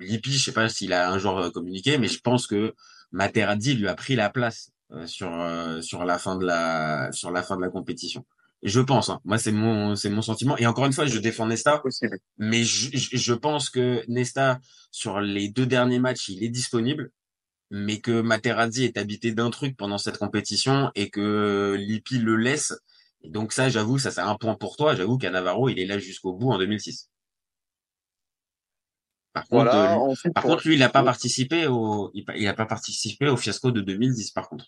Lippi, 0.00 0.32
je 0.32 0.44
sais 0.44 0.52
pas 0.52 0.68
s'il 0.68 0.92
a 0.92 1.10
un 1.10 1.18
jour 1.18 1.38
euh, 1.38 1.50
communiqué, 1.50 1.98
mais 1.98 2.08
je 2.08 2.20
pense 2.20 2.46
que 2.46 2.74
Materazzi 3.12 3.74
lui 3.74 3.88
a 3.88 3.94
pris 3.94 4.16
la 4.16 4.30
place 4.30 4.70
euh, 4.92 5.06
sur 5.06 5.32
euh, 5.32 5.80
sur 5.82 6.04
la 6.04 6.18
fin 6.18 6.36
de 6.36 6.44
la 6.46 7.10
sur 7.12 7.30
la 7.30 7.42
fin 7.42 7.56
de 7.56 7.62
la 7.62 7.68
compétition. 7.70 8.24
Je 8.62 8.80
pense. 8.80 9.08
Hein. 9.08 9.20
Moi, 9.24 9.38
c'est 9.38 9.52
mon 9.52 9.96
c'est 9.96 10.10
mon 10.10 10.20
sentiment. 10.22 10.56
Et 10.58 10.66
encore 10.66 10.84
une 10.86 10.92
fois, 10.92 11.06
je 11.06 11.18
défends 11.18 11.46
Nesta. 11.46 11.80
Mais 12.38 12.62
je, 12.64 12.90
je- 12.96 13.16
je 13.16 13.32
pense 13.34 13.70
que 13.70 14.02
Nesta, 14.08 14.60
sur 14.90 15.20
les 15.20 15.48
deux 15.48 15.64
derniers 15.66 15.98
matchs, 16.00 16.28
il 16.28 16.44
est 16.44 16.50
disponible, 16.50 17.10
mais 17.70 18.00
que 18.00 18.20
Materazzi 18.20 18.84
est 18.84 18.98
habité 18.98 19.32
d'un 19.32 19.48
truc 19.50 19.76
pendant 19.78 19.96
cette 19.98 20.18
compétition 20.18 20.90
et 20.94 21.08
que 21.08 21.74
Lippi 21.78 22.18
le 22.18 22.36
laisse. 22.36 22.74
Et 23.22 23.30
donc 23.30 23.52
ça, 23.52 23.68
j'avoue, 23.68 23.98
ça 23.98 24.10
c'est 24.10 24.20
un 24.20 24.36
point 24.36 24.54
pour 24.54 24.76
toi. 24.76 24.94
J'avoue 24.94 25.18
qu'à 25.18 25.30
Navarro, 25.30 25.68
il 25.68 25.78
est 25.78 25.86
là 25.86 25.98
jusqu'au 25.98 26.32
bout 26.32 26.50
en 26.50 26.58
2006. 26.58 27.08
Par 29.32 29.46
contre, 29.46 29.70
Voilà, 29.70 29.88
lui- 29.88 30.32
par 30.34 30.42
contre, 30.42 30.66
lui, 30.66 30.74
il 30.74 30.80
n'a 30.80 30.88
pas 30.88 31.04
participé 31.04 31.66
au, 31.66 32.10
il, 32.14 32.24
il 32.36 32.48
a 32.48 32.54
pas 32.54 32.66
participé 32.66 33.28
au 33.28 33.36
fiasco 33.36 33.70
de 33.70 33.80
2010, 33.80 34.32
par 34.32 34.48
contre. 34.48 34.66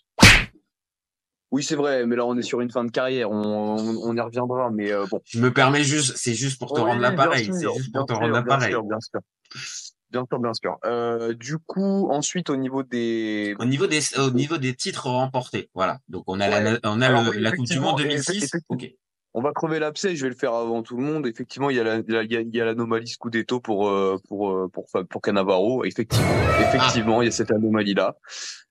Oui, 1.51 1.63
c'est 1.63 1.75
vrai, 1.75 2.05
mais 2.07 2.15
là, 2.15 2.25
on 2.25 2.35
est 2.37 2.41
sur 2.41 2.61
une 2.61 2.71
fin 2.71 2.83
de 2.83 2.89
carrière, 2.89 3.29
on, 3.29 3.35
on, 3.43 4.09
on 4.09 4.15
y 4.15 4.19
reviendra, 4.19 4.71
mais 4.71 4.91
euh, 4.91 5.05
bon. 5.11 5.21
Je 5.25 5.39
me 5.39 5.53
permets 5.53 5.83
juste, 5.83 6.15
c'est 6.17 6.33
juste 6.33 6.57
pour 6.57 6.73
te 6.73 6.79
rendre 6.79 7.01
l'appareil. 7.01 7.45
C'est 7.53 7.69
juste 7.73 7.91
pour 7.91 8.05
te 8.07 8.13
bien 8.13 8.19
rendre 8.21 8.33
sûr, 8.37 8.43
bien 8.43 8.49
l'appareil. 8.49 8.73
Bien 10.13 10.25
sûr, 10.29 10.39
bien 10.39 10.53
sûr. 10.53 10.77
Euh, 10.85 11.33
du 11.33 11.57
coup, 11.57 12.07
ensuite, 12.11 12.51
au 12.51 12.55
niveau 12.55 12.83
des... 12.83 13.55
Au 13.57 13.65
niveau 13.65 13.87
des, 13.87 13.99
au 14.19 14.29
niveau 14.29 14.57
des 14.57 14.75
titres 14.75 15.07
remportés, 15.09 15.71
voilà. 15.73 15.97
Donc 16.07 16.23
on 16.27 16.39
a 16.39 16.47
la, 16.47 16.79
on 16.83 17.01
a 17.01 17.07
Alors 17.07 17.33
le- 17.33 17.39
la 17.39 17.51
Coupe 17.51 17.65
du 17.65 17.79
Monde 17.79 17.99
effectivement, 17.99 18.33
2006. 18.37 18.43
effectivement. 18.43 19.02
On 19.35 19.41
va 19.41 19.51
crever 19.51 19.79
l'abcès, 19.79 20.15
je 20.15 20.23
vais 20.23 20.29
le 20.29 20.35
faire 20.35 20.53
avant 20.53 20.83
tout 20.83 20.95
le 20.95 21.03
monde. 21.03 21.25
Effectivement, 21.25 21.71
il 21.71 21.77
y 21.77 21.79
a 21.79 21.83
la, 21.83 21.97
il 21.97 22.31
y 22.31 22.37
a, 22.37 22.41
il 22.41 22.55
y 22.55 22.61
a 22.61 22.65
l'anomalie 22.65 23.07
Scudetto 23.07 23.59
pour, 23.59 23.89
euh, 23.89 24.17
pour, 24.27 24.51
euh, 24.51 24.67
pour, 24.71 24.85
pour. 25.09 25.21
Effectivement, 25.85 26.35
effectivement, 26.59 27.21
il 27.21 27.25
y 27.25 27.27
a 27.29 27.31
cette 27.31 27.51
anomalie-là. 27.51 28.15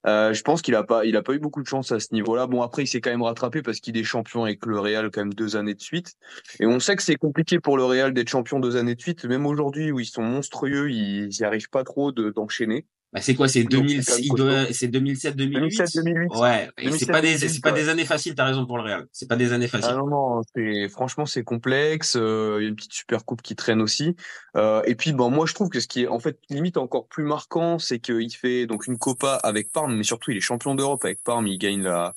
Euh, 0.07 0.33
je 0.33 0.43
pense 0.43 0.63
qu'il 0.63 0.75
a 0.77 0.85
pas, 0.85 1.05
il 1.05 1.17
a 1.17 1.23
pas 1.23 1.33
eu 1.33 1.41
beaucoup 1.41 1.63
de 1.63 1.67
chance 1.67 1.91
à 1.91 1.99
ce 1.99 2.13
niveau-là. 2.13 2.47
Bon, 2.47 2.63
après, 2.63 2.85
il 2.85 2.87
s'est 2.87 3.01
quand 3.01 3.11
même 3.11 3.23
rattrapé 3.23 3.63
parce 3.63 3.81
qu'il 3.81 3.97
est 3.97 4.05
champion 4.05 4.45
avec 4.45 4.65
le 4.67 4.79
Real 4.79 5.11
quand 5.11 5.21
même 5.23 5.35
deux 5.35 5.57
années 5.57 5.75
de 5.75 5.81
suite. 5.81 6.15
Et 6.61 6.67
on 6.67 6.79
sait 6.79 6.95
que 6.95 7.03
c'est 7.03 7.17
compliqué 7.17 7.59
pour 7.59 7.77
le 7.77 7.85
Real 7.85 8.13
d'être 8.13 8.29
champion 8.29 8.61
deux 8.61 8.77
années 8.77 8.95
de 8.95 9.01
suite. 9.01 9.25
Même 9.25 9.47
aujourd'hui 9.47 9.91
où 9.91 9.99
ils 9.99 10.07
sont 10.07 10.23
monstrueux, 10.23 10.91
ils 10.91 11.29
n'y 11.29 11.45
arrivent 11.45 11.71
pas 11.71 11.83
trop 11.83 12.13
de, 12.13 12.31
d'enchaîner. 12.31 12.87
Bah, 13.13 13.21
c'est 13.21 13.35
quoi, 13.35 13.47
c'est 13.47 13.65
Donc, 13.65 13.83
2000, 13.87 14.03
c'est 14.03 14.11
quand 14.11 14.17
même 14.17 14.25
il 14.25 14.35
doit- 14.65 14.73
c'est 14.73 14.89
2007, 14.89 15.37
2008? 15.37 15.77
2007-2008. 15.77 16.41
Ouais. 16.41 16.71
Et 16.79 16.85
c'est 16.85 17.07
2007, 17.07 17.09
pas 17.13 17.21
des, 17.21 17.29
2008, 17.35 17.49
c'est 17.51 17.61
pas 17.63 17.73
des 17.73 17.89
années 17.91 18.05
faciles, 18.07 18.35
t'as 18.35 18.47
raison 18.47 18.65
pour 18.65 18.79
le 18.79 18.85
Real. 18.85 19.07
C'est 19.13 19.29
pas 19.29 19.37
des 19.37 19.53
années 19.53 19.67
Ah 19.71 19.77
faciles. 19.79 19.97
non, 19.97 20.07
non, 20.07 20.41
c'est, 20.57 20.89
franchement, 20.89 21.27
c'est 21.27 21.45
complexe. 21.45 22.17
euh, 22.17 22.57
Il 22.61 22.63
y 22.63 22.67
a 22.67 22.69
une 22.71 22.75
petite 22.77 22.95
super 22.95 23.27
coupe 23.27 23.43
qui 23.43 23.55
traîne 23.55 23.83
aussi. 23.83 24.17
Euh, 24.57 24.81
et 24.87 24.95
puis, 24.95 25.13
bon, 25.13 25.31
moi, 25.31 25.45
je 25.47 25.53
trouve 25.53 25.69
que 25.69 25.79
ce 25.81 25.89
qui 25.89 26.05
est, 26.05 26.09
en 26.09 26.21
fait, 26.21 26.39
limite 26.49 26.79
encore 26.79 27.07
plus 27.07 27.25
marquant, 27.25 27.79
c'est 27.79 27.99
qu'il 27.99 28.35
fait 28.35 28.67
donc 28.67 28.87
une 28.87 28.97
Copa 28.97 29.35
avec 29.43 29.71
Parme, 29.73 29.95
mais 29.95 30.05
surtout, 30.05 30.31
il 30.31 30.39
est 30.39 30.41
champion 30.41 30.75
d'Europe 30.75 31.05
avec 31.05 31.23
Parme. 31.23 31.47
Il 31.49 31.59
gagne 31.59 31.83
la, 31.83 32.15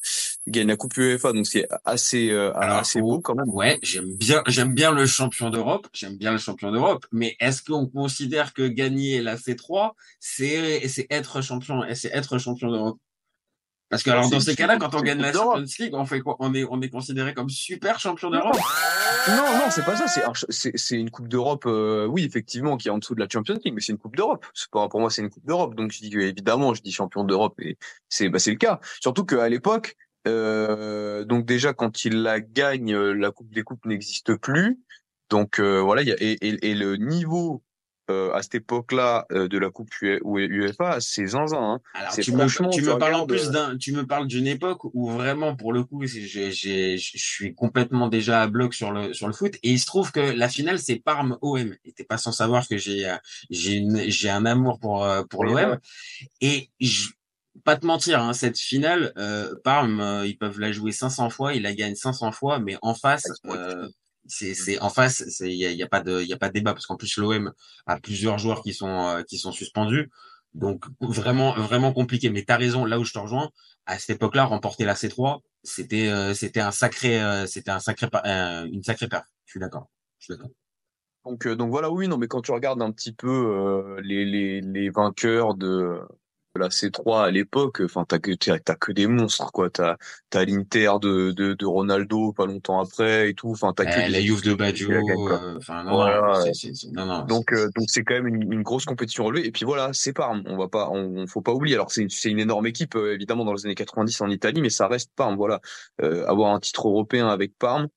gagne 0.47 0.67
la 0.67 0.75
Coupe 0.75 0.95
UEFA, 0.97 1.33
donc 1.33 1.47
c'est 1.47 1.67
assez, 1.83 2.29
euh, 2.31 2.55
Alors, 2.57 2.77
assez 2.77 3.01
beau 3.01 3.19
quand 3.19 3.35
même. 3.35 3.49
Ouais, 3.49 3.79
j'aime 3.81 4.15
bien, 4.15 4.43
j'aime 4.47 4.73
bien 4.73 4.91
le 4.91 5.05
champion 5.05 5.49
d'Europe, 5.49 5.87
j'aime 5.93 6.17
bien 6.17 6.31
le 6.31 6.37
champion 6.37 6.71
d'Europe, 6.71 7.05
mais 7.11 7.35
est-ce 7.39 7.63
qu'on 7.63 7.87
considère 7.87 8.53
que 8.53 8.67
gagner 8.67 9.21
la 9.21 9.35
C3, 9.35 9.91
c'est, 10.19 10.87
c'est 10.87 11.07
être 11.09 11.41
champion, 11.41 11.81
c'est 11.93 12.11
être 12.13 12.37
champion 12.37 12.69
d'Europe? 12.69 12.97
Parce 13.89 14.01
que 14.01 14.09
alors 14.09 14.29
dans 14.29 14.39
ces 14.39 14.55
cas-là, 14.55 14.77
quand 14.77 14.95
on 14.95 15.01
gagne 15.01 15.19
la. 15.19 15.31
Champions 15.31 15.63
League, 15.79 15.93
on 15.93 16.05
fait 16.05 16.19
quoi? 16.19 16.35
On 16.39 16.53
est 16.55 16.65
on 16.69 16.81
est 16.81 16.89
considéré 16.89 17.35
comme 17.35 17.49
super 17.49 17.99
champion 17.99 18.31
d'Europe? 18.31 18.57
Non, 19.27 19.35
non, 19.35 19.69
c'est 19.69 19.85
pas 19.85 19.95
ça. 19.95 20.07
C'est 20.49 20.75
c'est 20.75 20.95
une 20.95 21.11
coupe 21.11 21.27
d'Europe. 21.27 21.65
euh, 21.67 22.07
oui, 22.07 22.25
effectivement, 22.25 22.77
qui 22.77 22.87
est 22.87 22.91
en 22.91 22.97
dessous 22.97 23.13
de 23.13 23.19
la 23.19 23.27
Champions 23.31 23.59
League, 23.63 23.73
mais 23.75 23.81
c'est 23.81 23.91
une 23.91 23.99
coupe 23.99 24.15
d'Europe. 24.15 24.45
Pour 24.71 24.99
moi, 24.99 25.11
c'est 25.11 25.21
une 25.21 25.29
coupe 25.29 25.45
d'Europe. 25.45 25.75
Donc 25.75 25.91
je 25.91 25.99
dis 25.99 26.09
que, 26.09 26.17
évidemment, 26.17 26.73
je 26.73 26.81
dis 26.81 26.91
champion 26.91 27.23
d'Europe 27.23 27.59
et 27.61 27.77
c'est 28.09 28.27
bah 28.29 28.39
c'est 28.39 28.51
le 28.51 28.57
cas. 28.57 28.79
Surtout 29.01 29.23
qu'à 29.23 29.47
l'époque, 29.49 29.95
euh, 30.27 31.23
donc 31.25 31.45
déjà 31.45 31.73
quand 31.73 32.05
il 32.05 32.21
la 32.23 32.39
gagne, 32.39 32.93
euh, 32.93 33.13
la 33.13 33.31
coupe 33.31 33.53
des 33.53 33.63
coupes 33.63 33.85
n'existe 33.85 34.35
plus. 34.35 34.79
Donc 35.29 35.59
euh, 35.59 35.81
voilà, 35.81 36.01
il 36.01 36.07
y 36.07 36.11
a 36.11 36.15
et, 36.19 36.37
et, 36.41 36.71
et 36.71 36.75
le 36.75 36.97
niveau 36.97 37.63
euh, 38.11 38.31
à 38.33 38.43
cette 38.43 38.55
époque-là 38.55 39.25
euh, 39.31 39.47
de 39.47 39.57
la 39.57 39.71
coupe 39.71 39.89
ou 40.21 40.37
UEFA, 40.37 40.97
c'est 40.99 41.25
zinzin. 41.25 41.57
Hein. 41.57 41.79
Alors 41.95 42.13
tu 42.13 42.31
me, 42.31 42.37
franchement, 42.37 42.69
tu 42.69 42.83
tu 42.83 42.87
me 42.87 42.97
parles 42.99 43.15
en 43.15 43.25
plus 43.25 43.49
d'un, 43.49 43.77
tu 43.77 43.93
me 43.93 44.05
parles 44.05 44.27
d'une 44.27 44.45
époque 44.45 44.81
où 44.93 45.09
vraiment 45.09 45.55
pour 45.55 45.73
le 45.73 45.83
coup, 45.83 46.05
je 46.05 46.97
suis 46.99 47.55
complètement 47.55 48.07
déjà 48.07 48.43
à 48.43 48.47
bloc 48.47 48.75
sur 48.75 48.91
le 48.91 49.13
sur 49.13 49.25
le 49.25 49.33
foot 49.33 49.55
et 49.63 49.71
il 49.71 49.79
se 49.79 49.87
trouve 49.87 50.11
que 50.11 50.19
la 50.19 50.49
finale 50.49 50.77
c'est 50.77 50.97
Parme 50.97 51.39
OM. 51.41 51.75
Et 51.83 51.93
t'es 51.93 52.03
pas 52.03 52.17
sans 52.17 52.31
savoir 52.31 52.67
que 52.67 52.77
j'ai 52.77 53.11
j'ai 53.49 53.83
j'ai 54.11 54.29
un 54.29 54.45
amour 54.45 54.79
pour 54.79 55.07
pour 55.31 55.43
l'OM 55.43 55.79
et 56.41 56.69
je, 56.79 57.09
pas 57.65 57.75
te 57.75 57.85
mentir, 57.85 58.21
hein, 58.21 58.33
cette 58.33 58.57
finale, 58.57 59.11
euh, 59.17 59.55
Parme, 59.63 59.99
euh, 59.99 60.25
ils 60.25 60.37
peuvent 60.37 60.59
la 60.59 60.71
jouer 60.71 60.91
500 60.91 61.29
fois, 61.29 61.53
ils 61.53 61.63
la 61.63 61.73
gagnent 61.73 61.95
500 61.95 62.31
fois, 62.31 62.59
mais 62.59 62.77
en 62.81 62.93
face, 62.93 63.25
euh, 63.47 63.89
c'est 64.27 64.53
c'est 64.53 64.79
en 64.79 64.89
face, 64.89 65.23
c'est 65.29 65.51
il 65.51 65.57
y 65.57 65.65
a, 65.65 65.71
y 65.71 65.83
a 65.83 65.87
pas 65.87 66.01
de 66.01 66.21
il 66.21 66.27
y 66.27 66.33
a 66.33 66.37
pas 66.37 66.47
de 66.49 66.53
débat 66.53 66.73
parce 66.73 66.85
qu'en 66.85 66.95
plus 66.95 67.17
l'OM 67.17 67.51
a 67.87 67.99
plusieurs 67.99 68.37
joueurs 68.37 68.61
qui 68.61 68.73
sont 68.73 69.07
euh, 69.09 69.23
qui 69.23 69.37
sont 69.37 69.51
suspendus. 69.51 70.09
Donc 70.53 70.85
vraiment 71.01 71.53
vraiment 71.55 71.91
compliqué. 71.93 72.29
Mais 72.29 72.43
t'as 72.43 72.57
raison, 72.57 72.85
là 72.85 72.99
où 72.99 73.03
je 73.03 73.13
te 73.13 73.19
rejoins, 73.19 73.49
à 73.85 73.99
cette 73.99 74.17
époque-là, 74.17 74.45
remporter 74.45 74.85
la 74.85 74.93
C3, 74.93 75.41
c'était 75.63 76.07
euh, 76.09 76.33
c'était 76.33 76.61
un 76.61 76.71
sacré 76.71 77.21
euh, 77.21 77.45
c'était 77.45 77.71
un 77.71 77.79
sacré 77.79 78.07
euh, 78.25 78.67
une 78.71 78.83
sacrée 78.83 79.07
perte. 79.09 79.25
Je 79.45 79.51
suis 79.51 79.59
d'accord. 79.59 79.89
Je 80.19 80.25
suis 80.25 80.33
d'accord. 80.35 80.51
Donc, 81.25 81.47
euh, 81.47 81.55
donc 81.55 81.71
voilà, 81.71 81.89
oui, 81.91 82.07
non, 82.07 82.17
mais 82.17 82.27
quand 82.27 82.41
tu 82.41 82.51
regardes 82.51 82.81
un 82.81 82.91
petit 82.91 83.11
peu 83.11 83.27
euh, 83.27 83.99
les, 84.03 84.25
les, 84.25 84.61
les 84.61 84.89
vainqueurs 84.91 85.55
de 85.55 85.99
la 86.57 86.69
C3 86.69 87.25
à 87.25 87.31
l'époque, 87.31 87.81
enfin, 87.83 88.05
t'as 88.07 88.19
que 88.19 88.31
t'as, 88.33 88.75
que 88.75 88.91
des 88.91 89.07
monstres, 89.07 89.51
quoi. 89.51 89.69
T'as 89.69 89.97
t'as 90.29 90.45
l'Inter 90.45 90.91
de, 91.01 91.31
de 91.31 91.53
de 91.53 91.65
Ronaldo 91.65 92.33
pas 92.33 92.45
longtemps 92.45 92.79
après 92.81 93.29
et 93.29 93.33
tout. 93.33 93.51
Enfin, 93.51 93.73
t'as 93.75 93.85
que 93.85 93.99
Eh, 94.07 94.09
la 94.09 94.21
Juve 94.21 94.41
de 94.43 94.53
Baggio, 94.53 94.89
euh, 94.91 95.57
enfin 95.57 95.83
non, 95.83 95.93
Voilà, 95.93 96.43
non, 96.93 97.05
non, 97.05 97.25
Donc 97.25 97.51
euh, 97.53 97.69
donc 97.75 97.85
c'est 97.89 98.03
quand 98.03 98.15
même 98.15 98.27
une, 98.27 98.51
une 98.53 98.61
grosse 98.63 98.85
compétition 98.85 99.25
relevée. 99.25 99.45
Et 99.45 99.51
puis 99.51 99.65
voilà, 99.65 99.89
c'est 99.93 100.13
Parme. 100.13 100.43
On 100.45 100.57
va 100.57 100.67
pas, 100.67 100.89
on, 100.91 101.17
on 101.17 101.27
faut 101.27 101.41
pas 101.41 101.53
oublier. 101.53 101.75
Alors 101.75 101.91
c'est 101.91 102.01
une, 102.03 102.09
c'est 102.09 102.29
une 102.29 102.39
énorme 102.39 102.67
équipe 102.67 102.95
euh, 102.95 103.13
évidemment 103.13 103.45
dans 103.45 103.53
les 103.53 103.65
années 103.65 103.75
90 103.75 104.21
en 104.21 104.29
Italie, 104.29 104.61
mais 104.61 104.69
ça 104.69 104.87
reste 104.87 105.11
Parme. 105.15 105.35
Voilà, 105.35 105.59
Euh, 106.01 106.25
avoir 106.27 106.53
un 106.53 106.59
titre 106.59 106.87
européen 106.87 107.27
avec 107.27 107.57
Parme. 107.57 107.87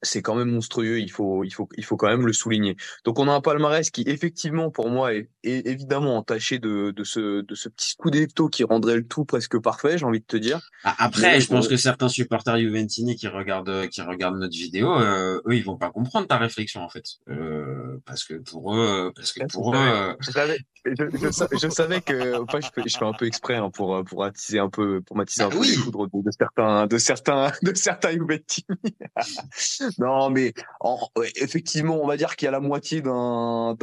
C'est 0.00 0.22
quand 0.22 0.34
même 0.34 0.50
monstrueux, 0.50 1.00
il 1.00 1.10
faut, 1.10 1.44
il 1.44 1.50
faut, 1.50 1.68
il 1.76 1.84
faut 1.84 1.96
quand 1.96 2.08
même 2.08 2.26
le 2.26 2.32
souligner. 2.32 2.76
Donc 3.04 3.18
on 3.18 3.28
a 3.28 3.32
un 3.32 3.40
palmarès 3.40 3.90
qui 3.90 4.02
effectivement 4.06 4.70
pour 4.70 4.88
moi 4.90 5.14
est, 5.14 5.28
est 5.44 5.66
évidemment 5.66 6.16
entaché 6.16 6.58
de, 6.58 6.90
de 6.90 7.04
ce, 7.04 7.42
de 7.42 7.54
ce 7.54 7.68
petit 7.68 7.90
scudetto 7.90 8.48
qui 8.48 8.64
rendrait 8.64 8.96
le 8.96 9.06
tout 9.06 9.24
presque 9.24 9.58
parfait, 9.60 9.98
j'ai 9.98 10.04
envie 10.04 10.20
de 10.20 10.24
te 10.24 10.36
dire. 10.36 10.60
Ah, 10.84 10.94
Après, 10.98 11.32
Mais 11.32 11.40
je 11.40 11.48
pense 11.48 11.64
bon. 11.66 11.70
que 11.70 11.76
certains 11.76 12.08
supporters 12.08 12.58
Juventini 12.58 13.16
qui 13.16 13.28
regardent 13.28 13.88
qui 13.88 14.00
regardent 14.02 14.38
notre 14.38 14.54
vidéo, 14.56 14.92
euh, 14.98 15.40
eux, 15.46 15.54
ils 15.54 15.64
vont 15.64 15.76
pas 15.76 15.90
comprendre 15.90 16.26
ta 16.26 16.38
réflexion 16.38 16.82
en 16.82 16.88
fait, 16.88 17.04
euh, 17.28 17.98
parce 18.06 18.24
que 18.24 18.34
pour 18.34 18.74
eux, 18.74 19.12
parce 19.14 19.32
que 19.32 19.44
pour 19.46 19.74
eux, 19.74 19.78
euh, 19.78 20.14
Je 20.20 20.30
savais, 20.30 20.58
je, 20.84 21.04
je 21.12 21.30
sa- 21.30 21.48
je 21.52 21.68
savais 21.68 22.00
que, 22.00 22.40
enfin, 22.42 22.58
je 22.60 22.68
fais, 22.74 22.82
je 22.88 22.96
fais 22.98 23.04
un 23.04 23.12
peu 23.12 23.26
exprès 23.26 23.56
hein, 23.56 23.70
pour 23.70 24.02
pour 24.04 24.24
attiser 24.24 24.58
un 24.58 24.68
peu, 24.68 25.00
pour 25.02 25.16
m'attiser 25.16 25.42
un 25.44 25.48
Bah 25.48 25.54
peu 25.56 25.60
oui. 25.60 25.68
les 25.70 25.76
foudres 25.76 26.06
de, 26.08 26.22
de 26.22 26.30
certains, 26.38 26.86
de 26.86 26.98
certains, 26.98 27.52
de 27.62 27.74
certains 27.74 28.10
Juventini. 28.12 28.66
non, 29.98 30.30
mais 30.30 30.52
en- 30.80 30.98
effectivement, 31.36 32.02
on 32.02 32.06
va 32.06 32.16
dire 32.16 32.36
qu'il 32.36 32.46
y 32.46 32.48
a 32.48 32.52
la 32.52 32.60
moitié 32.60 33.00
d'un 33.02 33.76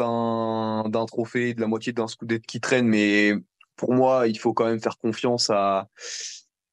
trophée, 1.07 1.53
de 1.53 1.61
la 1.61 1.67
moitié 1.67 1.93
d'un 1.93 2.07
scudetto 2.07 2.43
qui 2.47 2.59
traîne, 2.59 2.87
mais 2.87 3.33
pour 3.75 3.93
moi, 3.93 4.27
il 4.27 4.37
faut 4.37 4.53
quand 4.53 4.65
même 4.65 4.81
faire 4.81 4.97
confiance 4.97 5.49
à 5.49 5.87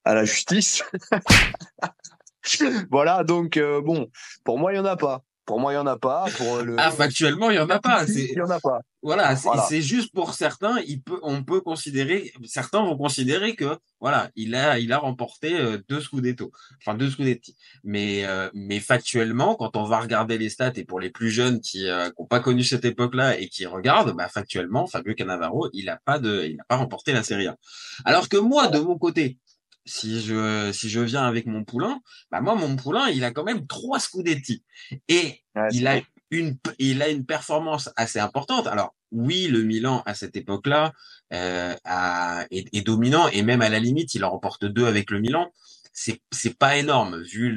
à 0.03 0.13
la 0.13 0.23
justice. 0.23 0.83
voilà, 2.91 3.23
donc 3.23 3.57
euh, 3.57 3.81
bon, 3.81 4.09
pour 4.43 4.57
moi, 4.57 4.73
il 4.73 4.77
y 4.77 4.79
en 4.79 4.85
a 4.85 4.95
pas. 4.95 5.21
Pour 5.45 5.59
moi, 5.59 5.73
il 5.73 5.75
y 5.75 5.79
en 5.79 5.87
a 5.87 5.97
pas. 5.97 6.25
Pour 6.37 6.61
le 6.61 6.75
ah, 6.77 6.91
factuellement, 6.91 7.49
il 7.49 7.55
y 7.55 7.59
en 7.59 7.69
a 7.69 7.79
pas. 7.79 8.03
Il 8.07 8.33
y 8.33 8.41
en 8.41 8.49
a 8.49 8.59
pas. 8.59 8.81
Voilà, 9.07 9.35
c'est 9.37 9.47
Voilà. 9.47 9.79
juste 9.79 10.11
pour 10.13 10.33
certains, 10.33 10.79
il 10.85 11.01
peut, 11.01 11.19
on 11.23 11.41
peut 11.43 11.61
considérer, 11.61 12.33
certains 12.45 12.81
vont 12.83 12.97
considérer 12.97 13.55
que 13.55 13.77
voilà, 14.01 14.29
il 14.35 14.53
a, 14.53 14.79
il 14.79 14.91
a 14.91 14.97
remporté 14.97 15.55
euh, 15.57 15.77
deux 15.87 16.01
Scudetto, 16.01 16.51
enfin 16.81 16.93
deux 16.97 17.09
Scudetti. 17.09 17.55
Mais 17.85 18.25
euh, 18.25 18.49
mais 18.53 18.79
factuellement, 18.81 19.55
quand 19.55 19.77
on 19.77 19.85
va 19.85 19.99
regarder 20.01 20.37
les 20.37 20.49
stats 20.49 20.73
et 20.75 20.83
pour 20.83 20.99
les 20.99 21.09
plus 21.09 21.31
jeunes 21.31 21.61
qui 21.61 21.87
euh, 21.87 22.07
qui 22.09 22.21
ont 22.21 22.25
pas 22.25 22.41
connu 22.41 22.63
cette 22.65 22.83
époque-là 22.83 23.39
et 23.39 23.47
qui 23.47 23.65
regardent, 23.65 24.13
bah 24.15 24.27
factuellement, 24.27 24.87
Fabio 24.87 25.13
Cannavaro, 25.15 25.69
il 25.71 25.87
a 25.89 25.97
pas 26.03 26.19
de, 26.19 26.43
il 26.51 26.59
a 26.59 26.65
pas 26.67 26.75
remporté 26.75 27.13
la 27.13 27.23
Serie 27.23 27.47
A. 27.47 27.55
Alors 28.03 28.27
que 28.27 28.37
moi, 28.37 28.67
de 28.67 28.79
mon 28.79 28.97
côté, 28.97 29.37
si 29.85 30.19
je 30.21 30.71
si 30.73 30.89
je 30.89 30.99
viens 30.99 31.23
avec 31.23 31.45
mon 31.45 31.63
poulain, 31.63 32.01
bah 32.29 32.41
moi 32.41 32.55
mon 32.55 32.75
poulain, 32.75 33.07
il 33.07 33.23
a 33.23 33.31
quand 33.31 33.45
même 33.45 33.65
trois 33.67 33.99
Scudetti 34.01 34.63
et 35.07 35.43
Ouais, 35.55 35.69
il 35.71 35.87
a 35.87 36.01
une 36.29 36.57
il 36.77 37.01
a 37.01 37.07
une 37.07 37.25
performance 37.25 37.89
assez 37.95 38.19
importante. 38.19 38.67
Alors 38.67 38.93
oui, 39.11 39.47
le 39.47 39.63
Milan 39.63 40.03
à 40.05 40.13
cette 40.13 40.35
époque-là 40.35 40.93
euh, 41.33 41.75
a- 41.83 42.45
est, 42.51 42.73
est 42.75 42.81
dominant 42.81 43.27
et 43.29 43.41
même 43.43 43.61
à 43.61 43.69
la 43.69 43.79
limite, 43.79 44.13
il 44.15 44.23
en 44.25 44.31
remporte 44.31 44.65
deux 44.65 44.85
avec 44.85 45.11
le 45.11 45.19
Milan. 45.19 45.51
C'est 45.93 46.21
c'est 46.31 46.57
pas 46.57 46.77
énorme 46.77 47.21
vu 47.23 47.55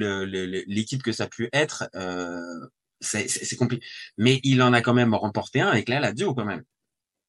l'équipe 0.67 1.03
que 1.03 1.13
ça 1.13 1.25
a 1.25 1.29
pu 1.29 1.49
être. 1.53 1.89
Euh, 1.95 2.41
c'est 3.01 3.57
compliqué, 3.57 3.85
mais 4.19 4.41
il 4.45 4.63
en 4.63 4.73
a 4.73 4.81
quand 4.83 4.95
même 4.95 5.15
remporté 5.15 5.61
un 5.61 5.69
avec 5.69 5.89
la 5.89 6.01
Lazio 6.01 6.35
quand 6.35 6.45
même. 6.45 6.63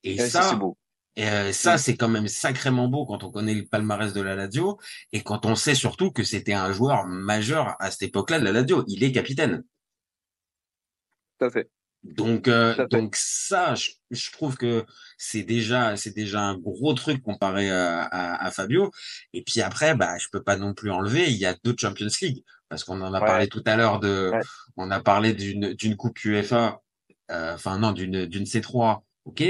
Et 0.03 0.17
ça, 0.17 0.29
ça, 0.43 0.49
c'est 0.49 0.55
beau. 0.55 0.77
et 1.15 1.27
euh, 1.29 1.51
ça, 1.53 1.77
c'est 1.77 1.95
quand 1.97 2.09
même 2.09 2.27
sacrément 2.27 2.87
beau 2.87 3.05
quand 3.05 3.23
on 3.23 3.31
connaît 3.31 3.53
le 3.53 3.65
palmarès 3.65 4.13
de 4.13 4.21
la 4.21 4.35
Lazio 4.35 4.79
et 5.13 5.21
quand 5.23 5.45
on 5.45 5.55
sait 5.55 5.75
surtout 5.75 6.11
que 6.11 6.23
c'était 6.23 6.53
un 6.53 6.71
joueur 6.73 7.05
majeur 7.07 7.75
à 7.79 7.91
cette 7.91 8.03
époque-là 8.03 8.39
de 8.39 8.45
la 8.45 8.51
Lazio. 8.53 8.83
Il 8.87 9.03
est 9.03 9.11
capitaine. 9.11 9.63
Tout 11.39 11.45
à 11.45 11.49
fait. 11.49 11.69
Donc, 12.03 12.47
euh, 12.47 12.87
donc 12.87 13.15
ça, 13.15 13.75
je, 13.75 13.89
je 14.09 14.31
trouve 14.31 14.57
que 14.57 14.85
c'est 15.17 15.43
déjà, 15.43 15.95
c'est 15.97 16.15
déjà 16.15 16.41
un 16.41 16.57
gros 16.57 16.93
truc 16.93 17.21
comparé 17.21 17.69
à, 17.69 18.01
à, 18.03 18.43
à 18.45 18.51
Fabio. 18.51 18.91
Et 19.33 19.43
puis 19.43 19.61
après, 19.61 19.95
bah, 19.95 20.17
je 20.17 20.27
peux 20.31 20.41
pas 20.41 20.57
non 20.57 20.73
plus 20.73 20.89
enlever. 20.91 21.29
Il 21.29 21.37
y 21.37 21.45
a 21.45 21.55
deux 21.63 21.75
Champions 21.77 22.07
League 22.21 22.43
parce 22.69 22.83
qu'on 22.83 23.01
en 23.01 23.13
a 23.13 23.19
Ouais. 23.21 23.27
parlé 23.27 23.47
tout 23.47 23.61
à 23.65 23.75
l'heure 23.75 23.99
de, 23.99 24.31
Ouais. 24.33 24.39
on 24.77 24.89
a 24.89 24.99
parlé 24.99 25.33
d'une 25.33 25.73
d'une 25.73 25.95
coupe 25.95 26.23
UEFA, 26.23 26.81
euh, 27.29 27.53
enfin 27.53 27.77
non, 27.77 27.91
d'une 27.91 28.25
d'une 28.25 28.45
C3, 28.45 29.01
ok. 29.25 29.43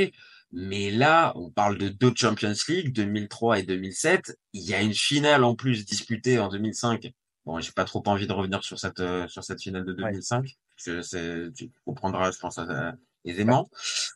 Mais 0.51 0.91
là, 0.91 1.31
on 1.37 1.49
parle 1.49 1.77
de 1.77 1.87
deux 1.87 2.11
Champions 2.13 2.53
League, 2.67 2.91
2003 2.93 3.59
et 3.59 3.63
2007. 3.63 4.37
Il 4.51 4.63
y 4.63 4.73
a 4.73 4.81
une 4.81 4.93
finale 4.93 5.45
en 5.45 5.55
plus 5.55 5.85
disputée 5.85 6.39
en 6.39 6.49
2005. 6.49 7.13
Bon, 7.45 7.61
j'ai 7.61 7.71
pas 7.71 7.85
trop 7.85 8.03
envie 8.07 8.27
de 8.27 8.33
revenir 8.33 8.61
sur 8.61 8.77
cette 8.77 8.99
euh, 8.99 9.25
sur 9.29 9.43
cette 9.45 9.61
finale 9.61 9.85
de 9.85 9.93
2005. 9.93 10.57
Tu 10.83 11.71
comprendras, 11.85 12.31
je 12.31 12.39
pense, 12.39 12.57
euh, 12.57 12.91
aisément. 13.25 13.69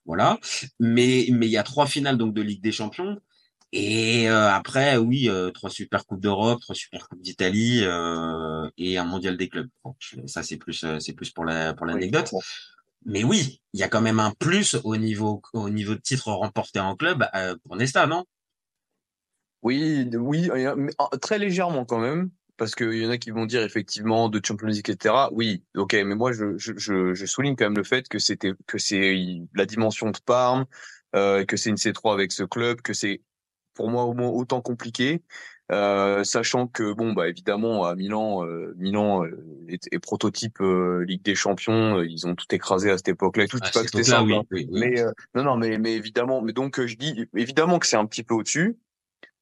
Voilà. 0.05 0.39
Mais 0.79 1.27
mais 1.31 1.48
il 1.48 1.51
y 1.51 1.57
a 1.57 1.63
trois 1.63 1.88
finales 1.88 2.17
donc 2.17 2.34
de 2.34 2.41
Ligue 2.41 2.62
des 2.62 2.72
Champions. 2.72 3.19
Et 3.72 4.29
euh, 4.29 4.50
après, 4.50 4.95
oui, 4.95 5.27
euh, 5.27 5.51
trois 5.51 5.69
super 5.69 6.05
coupes 6.05 6.22
d'Europe, 6.22 6.62
trois 6.62 6.75
super 6.75 7.10
coupes 7.10 7.22
d'Italie 7.22 7.81
euh, 7.84 8.69
et 8.77 8.98
un 8.98 9.03
mondial 9.03 9.36
des 9.36 9.50
clubs. 9.50 9.67
Bon, 9.84 9.95
ça 10.27 10.43
c'est 10.43 10.57
plus 10.57 10.86
c'est 11.00 11.13
plus 11.13 11.31
pour 11.31 11.43
la 11.43 11.74
pour 11.74 11.86
l'anecdote. 11.86 12.31
Mais 13.05 13.24
oui, 13.24 13.62
il 13.74 13.79
y 13.79 13.84
a 13.84 13.89
quand 13.89 14.01
même 14.01 14.19
un 14.19 14.31
plus 14.31 14.75
au 14.84 14.95
niveau 14.95 15.41
au 15.53 15.69
niveau 15.69 15.93
de 15.93 16.00
titres 16.00 16.31
remportés 16.31 16.79
en 16.79 16.95
club 16.95 17.25
pour 17.63 17.75
Nesta, 17.75 18.07
non? 18.07 18.25
Oui, 19.62 20.07
oui, 20.13 20.50
euh, 20.51 20.88
très 21.22 21.39
légèrement 21.39 21.86
quand 21.86 22.00
même, 22.00 22.29
parce 22.57 22.75
qu'il 22.75 22.93
y 22.93 23.05
en 23.05 23.09
a 23.09 23.17
qui 23.17 23.31
vont 23.31 23.45
dire 23.45 23.63
effectivement 23.63 24.29
de 24.29 24.41
Champions 24.43 24.67
League, 24.67 24.89
etc. 24.89 25.13
Oui, 25.31 25.63
ok, 25.75 25.93
mais 25.93 26.15
moi 26.15 26.31
je, 26.31 26.57
je, 26.57 26.74
je, 27.13 27.25
souligne 27.25 27.55
quand 27.55 27.65
même 27.65 27.77
le 27.77 27.83
fait 27.83 28.07
que 28.07 28.19
c'était 28.19 28.53
que 28.67 28.77
c'est 28.77 29.15
la 29.53 29.65
dimension 29.65 30.12
de 30.12 30.17
Parme, 30.25 30.65
euh, 31.15 31.45
que 31.45 31.57
c'est 31.57 31.69
une 31.69 31.75
C3 31.75 32.13
avec 32.13 32.31
ce 32.31 32.43
club, 32.43 32.81
que 32.81 32.93
c'est 32.93 33.21
pour 33.74 33.89
moi 33.89 34.03
au 34.05 34.13
moins 34.13 34.29
autant 34.29 34.62
compliqué, 34.62 35.21
euh, 35.71 36.24
sachant 36.24 36.67
que 36.67 36.93
bon 36.93 37.13
bah 37.13 37.27
évidemment 37.27 37.85
à 37.85 37.95
Milan, 37.95 38.45
euh, 38.45 38.74
Milan 38.77 39.25
euh, 39.25 39.65
est, 39.67 39.88
est 39.91 40.00
prototype 40.00 40.62
euh, 40.62 41.03
Ligue 41.05 41.24
des 41.24 41.35
Champions, 41.35 41.97
euh, 41.97 42.07
ils 42.07 42.27
ont 42.27 42.35
tout 42.35 42.45
écrasé 42.51 42.91
à 42.91 42.97
cette 42.97 43.09
époque-là 43.09 43.45
et 43.45 43.47
tout. 43.47 43.59
Dis 43.59 43.71
pas 43.71 43.81
que 43.81 43.89
c'était 43.89 44.03
simple, 44.03 44.31
oui, 44.31 44.35
hein. 44.35 44.43
oui, 44.51 44.67
oui. 44.71 44.79
Mais 44.79 45.01
euh, 45.01 45.12
non, 45.33 45.43
non, 45.43 45.57
mais 45.57 45.77
mais 45.77 45.93
évidemment, 45.93 46.41
mais 46.41 46.53
donc 46.53 46.83
je 46.83 46.95
dis 46.95 47.27
évidemment 47.35 47.79
que 47.79 47.88
c'est 47.88 47.97
un 47.97 48.05
petit 48.05 48.24
peu 48.24 48.35
au-dessus, 48.35 48.77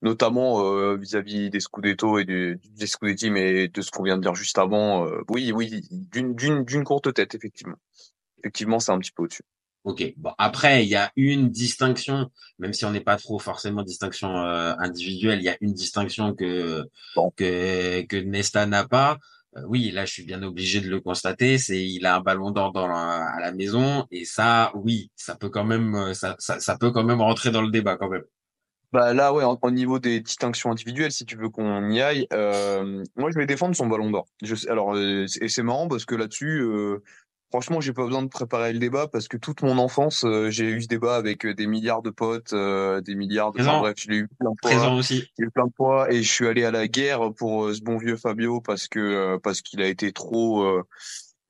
notamment 0.03 0.63
euh, 0.65 0.97
vis-à-vis 0.97 1.49
des 1.51 1.61
Scudetto 1.61 2.19
et 2.19 2.25
du, 2.25 2.59
des 2.77 2.87
Scudetti, 2.87 3.31
mais 3.31 3.69
de 3.69 3.81
ce 3.81 3.91
qu'on 3.91 4.03
vient 4.03 4.17
de 4.17 4.23
dire 4.23 4.35
juste 4.35 4.59
avant. 4.59 5.07
euh, 5.07 5.21
oui, 5.29 5.51
oui, 5.53 5.81
d'une 5.91 6.35
d'une 6.35 6.65
d'une 6.65 6.85
courte 6.85 7.13
tête, 7.13 7.35
effectivement. 7.35 7.77
Effectivement, 8.39 8.79
c'est 8.79 8.91
un 8.91 8.99
petit 8.99 9.11
peu 9.11 9.23
au-dessus. 9.23 9.43
Ok. 9.85 10.03
Bon, 10.17 10.31
après, 10.37 10.83
il 10.85 10.89
y 10.89 10.95
a 10.95 11.11
une 11.17 11.49
distinction, 11.49 12.31
même 12.59 12.73
si 12.73 12.85
on 12.85 12.91
n'est 12.91 13.01
pas 13.01 13.17
trop 13.17 13.39
forcément 13.39 13.83
distinction 13.83 14.29
euh, 14.37 14.73
individuelle, 14.79 15.39
il 15.39 15.45
y 15.45 15.49
a 15.49 15.57
une 15.61 15.73
distinction 15.73 16.33
que 16.35 16.85
que 17.37 18.01
que 18.03 18.17
Nesta 18.17 18.65
n'a 18.65 18.87
pas. 18.87 19.17
Euh, 19.57 19.61
oui, 19.67 19.91
là, 19.91 20.05
je 20.05 20.13
suis 20.13 20.25
bien 20.25 20.41
obligé 20.43 20.81
de 20.81 20.89
le 20.89 20.99
constater. 21.01 21.57
C'est 21.57 21.83
il 21.85 22.05
a 22.05 22.15
un 22.17 22.21
ballon 22.21 22.51
d'or 22.51 22.71
dans 22.73 22.87
la- 22.87 23.25
à 23.37 23.39
la 23.41 23.51
maison 23.51 24.05
et 24.11 24.25
ça, 24.25 24.71
oui, 24.75 25.11
ça 25.15 25.35
peut 25.35 25.49
quand 25.49 25.65
même 25.65 26.13
ça, 26.13 26.35
ça 26.39 26.59
ça 26.59 26.77
peut 26.77 26.91
quand 26.91 27.03
même 27.03 27.21
rentrer 27.21 27.51
dans 27.51 27.61
le 27.61 27.71
débat 27.71 27.97
quand 27.97 28.09
même. 28.09 28.23
Bah 28.93 29.11
là, 29.15 29.33
ouais, 29.33 29.43
au 29.43 29.71
niveau 29.71 29.97
des 29.97 30.19
distinctions 30.19 30.69
individuelles, 30.69 31.11
si 31.11 31.25
tu 31.25 31.35
veux 31.35 31.49
qu'on 31.49 31.89
y 31.89 31.99
aille, 31.99 32.27
euh, 32.31 33.03
moi 33.15 33.31
je 33.31 33.39
vais 33.39 33.47
défendre 33.47 33.75
son 33.75 33.87
ballon 33.87 34.11
d'or. 34.11 34.27
Je 34.43 34.53
sais, 34.53 34.69
alors, 34.69 34.95
euh, 34.95 35.25
et 35.41 35.49
c'est 35.49 35.63
marrant 35.63 35.87
parce 35.87 36.05
que 36.05 36.13
là-dessus, 36.13 36.61
euh, 36.61 37.01
franchement, 37.49 37.81
j'ai 37.81 37.91
pas 37.91 38.05
besoin 38.05 38.21
de 38.21 38.27
préparer 38.27 38.71
le 38.71 38.77
débat 38.77 39.07
parce 39.07 39.27
que 39.27 39.35
toute 39.37 39.63
mon 39.63 39.79
enfance, 39.79 40.25
euh, 40.25 40.51
j'ai 40.51 40.65
eu 40.69 40.83
ce 40.83 40.87
débat 40.87 41.15
avec 41.15 41.43
euh, 41.43 41.55
des 41.55 41.65
milliards 41.65 42.03
de 42.03 42.11
potes, 42.11 42.53
euh, 42.53 43.01
des 43.01 43.15
milliards 43.15 43.51
de. 43.51 43.61
Enfin, 43.61 43.79
bref, 43.79 43.95
je 43.97 44.09
l'ai 44.11 44.17
eu 44.17 44.27
plein 44.27 44.51
de 44.51 44.55
fois. 44.61 44.69
Présent 44.69 44.95
aussi. 44.95 45.27
J'ai 45.39 45.45
eu 45.45 45.49
plein 45.49 45.65
de 45.65 45.73
fois 45.75 46.11
et 46.13 46.21
je 46.21 46.31
suis 46.31 46.47
allé 46.47 46.63
à 46.63 46.69
la 46.69 46.87
guerre 46.87 47.33
pour 47.33 47.73
ce 47.73 47.81
bon 47.81 47.97
vieux 47.97 48.15
Fabio 48.15 48.61
parce 48.61 48.87
que 48.87 48.99
euh, 48.99 49.39
parce 49.41 49.63
qu'il 49.63 49.81
a 49.81 49.87
été 49.87 50.11
trop. 50.11 50.63
euh, 50.65 50.83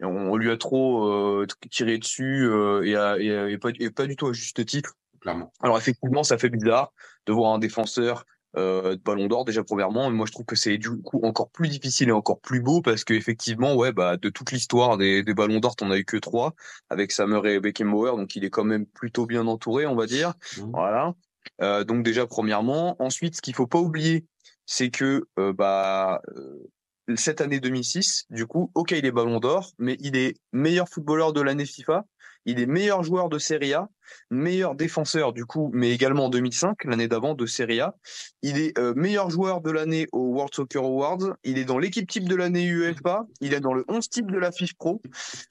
on, 0.01 0.31
on 0.31 0.37
lui 0.37 0.49
a 0.49 0.55
trop 0.55 1.07
euh, 1.07 1.45
tiré 1.69 1.97
dessus 1.97 2.45
euh, 2.45 2.83
et, 2.85 2.95
à- 2.95 3.17
et, 3.19 3.35
à- 3.35 3.49
et 3.49 3.57
pas, 3.57 3.69
et 3.77 3.89
pas 3.89 4.05
du 4.05 4.15
tout 4.15 4.27
à 4.27 4.33
juste 4.33 4.65
titre. 4.65 4.93
Clairement. 5.19 5.51
Alors 5.61 5.77
effectivement, 5.77 6.23
ça 6.23 6.37
fait 6.37 6.49
bizarre 6.49 6.91
de 7.25 7.33
voir 7.33 7.53
un 7.53 7.59
défenseur 7.59 8.25
euh, 8.55 8.95
de 8.95 9.01
Ballon 9.01 9.27
d'Or 9.27 9.45
déjà 9.45 9.63
premièrement. 9.63 10.09
Et 10.09 10.13
moi, 10.13 10.25
je 10.27 10.31
trouve 10.31 10.45
que 10.45 10.55
c'est 10.55 10.77
du 10.77 11.01
coup 11.01 11.19
encore 11.23 11.49
plus 11.49 11.69
difficile 11.69 12.09
et 12.09 12.11
encore 12.11 12.39
plus 12.39 12.61
beau 12.61 12.81
parce 12.81 13.03
que 13.03 13.13
effectivement, 13.13 13.75
ouais, 13.75 13.91
bah 13.91 14.17
de 14.17 14.29
toute 14.29 14.51
l'histoire 14.51 14.97
des, 14.97 15.23
des 15.23 15.33
Ballons 15.33 15.59
d'Or, 15.59 15.75
t'en 15.75 15.89
as 15.91 15.97
eu 15.97 16.05
que 16.05 16.17
trois 16.17 16.53
avec 16.89 17.11
Samer 17.11 17.41
et 17.45 17.59
Beckenbauer, 17.59 18.15
donc 18.15 18.35
il 18.35 18.43
est 18.43 18.49
quand 18.49 18.63
même 18.63 18.85
plutôt 18.85 19.25
bien 19.25 19.47
entouré, 19.47 19.85
on 19.85 19.95
va 19.95 20.05
dire. 20.05 20.33
Mhm. 20.57 20.71
Voilà. 20.71 21.13
Euh, 21.61 21.83
donc 21.83 22.03
déjà 22.03 22.27
premièrement. 22.27 22.95
Ensuite, 23.01 23.35
ce 23.35 23.41
qu'il 23.41 23.55
faut 23.55 23.67
pas 23.67 23.79
oublier, 23.79 24.25
c'est 24.65 24.91
que 24.91 25.25
euh, 25.39 25.53
bah 25.53 26.21
euh, 26.37 26.69
cette 27.15 27.41
année 27.41 27.59
2006, 27.59 28.25
du 28.29 28.45
coup, 28.45 28.71
ok, 28.75 28.91
il 28.91 29.05
est 29.05 29.11
Ballon 29.11 29.39
d'Or, 29.39 29.71
mais 29.77 29.97
il 29.99 30.15
est 30.15 30.37
meilleur 30.51 30.87
footballeur 30.87 31.33
de 31.33 31.41
l'année 31.41 31.65
FIFA. 31.65 32.05
Il 32.45 32.59
est 32.59 32.65
meilleur 32.65 33.03
joueur 33.03 33.29
de 33.29 33.37
Serie 33.39 33.73
A, 33.73 33.87
meilleur 34.29 34.75
défenseur 34.75 35.31
du 35.33 35.45
coup, 35.45 35.71
mais 35.73 35.91
également 35.91 36.25
en 36.25 36.29
2005, 36.29 36.83
l'année 36.85 37.07
d'avant 37.07 37.33
de 37.35 37.45
Serie 37.45 37.79
A. 37.79 37.95
Il 38.41 38.57
est 38.57 38.77
euh, 38.77 38.93
meilleur 38.95 39.29
joueur 39.29 39.61
de 39.61 39.71
l'année 39.71 40.07
au 40.11 40.33
World 40.33 40.53
Soccer 40.53 40.83
Awards. 40.83 41.35
Il 41.45 41.57
est 41.57 41.63
dans 41.65 41.79
l'équipe 41.79 42.09
type 42.09 42.27
de 42.27 42.35
l'année 42.35 42.65
UEFA. 42.65 43.25
Il 43.39 43.53
est 43.53 43.61
dans 43.61 43.73
le 43.73 43.85
11 43.87 44.09
type 44.09 44.29
de 44.31 44.37
la 44.37 44.51
FIF 44.51 44.73
Pro. 44.75 45.01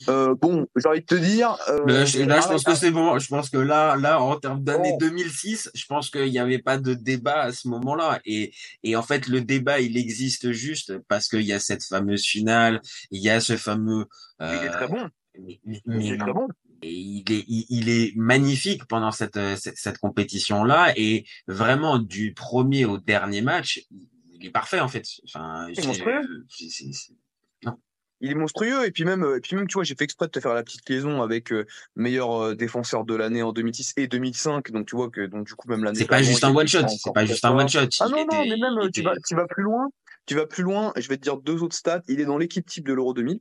Euh, 0.08 0.34
bon, 0.34 0.66
j'ai 0.76 0.88
envie 0.88 1.00
de 1.00 1.06
te 1.06 1.14
dire. 1.14 1.56
euh, 1.68 1.84
Là, 1.86 2.04
je, 2.04 2.22
là, 2.22 2.40
je 2.40 2.48
pense 2.48 2.64
que 2.64 2.74
c'est 2.74 2.90
bon. 2.90 3.18
Je 3.18 3.28
pense 3.28 3.48
que 3.48 3.56
là, 3.58 3.96
là, 3.96 4.20
en 4.20 4.38
termes 4.38 4.62
d'année 4.62 4.90
Oh. 4.94 4.98
2006, 5.00 5.70
je 5.74 5.86
pense 5.86 6.10
qu'il 6.10 6.30
n'y 6.30 6.38
avait 6.38 6.58
pas 6.58 6.76
de 6.76 6.92
débat 6.94 7.40
à 7.42 7.52
ce 7.52 7.68
moment-là. 7.68 8.20
Et, 8.26 8.52
et 8.82 8.96
en 8.96 9.02
fait, 9.02 9.28
le 9.28 9.40
débat, 9.40 9.80
il 9.80 9.96
existe 9.96 10.52
juste 10.52 10.98
parce 11.08 11.28
qu'il 11.28 11.42
y 11.42 11.52
a 11.54 11.58
cette 11.58 11.82
fameuse 11.84 12.24
finale, 12.24 12.80
il 13.10 13.22
y 13.22 13.30
a 13.30 13.40
ce 13.40 13.56
fameux. 13.56 14.04
il 14.40 14.44
est 14.46 14.68
euh, 14.68 14.72
très 14.72 14.88
bon. 14.88 15.08
mais- 15.40 15.60
mais- 15.64 15.80
Il 16.04 16.12
est 16.12 16.18
très 16.18 16.32
bon. 16.32 16.46
Et 16.82 16.92
il 16.92 17.30
est, 17.32 17.44
il, 17.48 17.66
il 17.70 17.88
est 17.88 18.12
magnifique 18.16 18.84
pendant 18.86 19.10
cette, 19.12 19.38
cette, 19.56 19.76
cette 19.76 19.98
compétition-là 19.98 20.92
et 20.96 21.24
vraiment 21.46 21.98
du 21.98 22.34
premier 22.34 22.84
au 22.84 22.98
dernier 22.98 23.42
match, 23.42 23.84
il 23.90 24.44
est 24.46 24.50
parfait 24.50 24.80
en 24.80 24.88
fait. 24.88 25.04
Enfin, 25.24 25.66
C'est 25.74 25.82
c'est- 25.82 25.86
monstrueux. 25.86 26.44
c'est- 26.48 27.12
Il 28.24 28.30
est 28.30 28.34
monstrueux 28.36 28.86
et 28.86 28.92
puis 28.92 29.04
même, 29.04 29.26
et 29.36 29.40
puis 29.40 29.56
même, 29.56 29.66
tu 29.66 29.74
vois, 29.74 29.82
j'ai 29.82 29.96
fait 29.96 30.04
exprès 30.04 30.26
de 30.26 30.30
te 30.30 30.38
faire 30.38 30.54
la 30.54 30.62
petite 30.62 30.88
liaison 30.88 31.22
avec 31.22 31.52
euh, 31.52 31.66
meilleur 31.96 32.30
euh, 32.40 32.54
défenseur 32.54 33.04
de 33.04 33.16
l'année 33.16 33.42
en 33.42 33.52
2006 33.52 33.94
et 33.96 34.06
2005. 34.06 34.70
Donc 34.70 34.86
tu 34.86 34.94
vois 34.94 35.10
que 35.10 35.26
donc 35.26 35.46
du 35.48 35.54
coup 35.56 35.68
même 35.68 35.82
l'année. 35.82 35.98
C'est 35.98 36.06
pas 36.06 36.22
juste 36.22 36.38
il 36.40 36.44
un 36.46 36.54
one 36.54 36.68
shot, 36.68 36.86
c'est 36.88 37.12
pas 37.12 37.24
juste 37.26 37.44
un 37.44 37.50
one 37.56 37.68
shot. 37.68 37.80
Ah 37.98 38.06
Il 38.08 38.12
non, 38.12 38.24
non, 38.30 38.44
mais 38.44 38.56
même 38.56 38.78
il 38.80 38.90
tu 38.92 39.02
vas, 39.02 39.14
tu 39.26 39.34
vas 39.34 39.46
plus 39.48 39.64
loin. 39.64 39.88
Tu 40.26 40.36
vas 40.36 40.46
plus 40.46 40.62
loin. 40.62 40.92
Je 40.96 41.08
vais 41.08 41.16
te 41.16 41.22
dire 41.22 41.36
deux 41.36 41.64
autres 41.64 41.74
stats. 41.74 42.02
Il 42.06 42.20
est 42.20 42.24
dans 42.24 42.38
l'équipe 42.38 42.64
type 42.64 42.86
de 42.86 42.92
l'Euro 42.92 43.12
2000. 43.12 43.40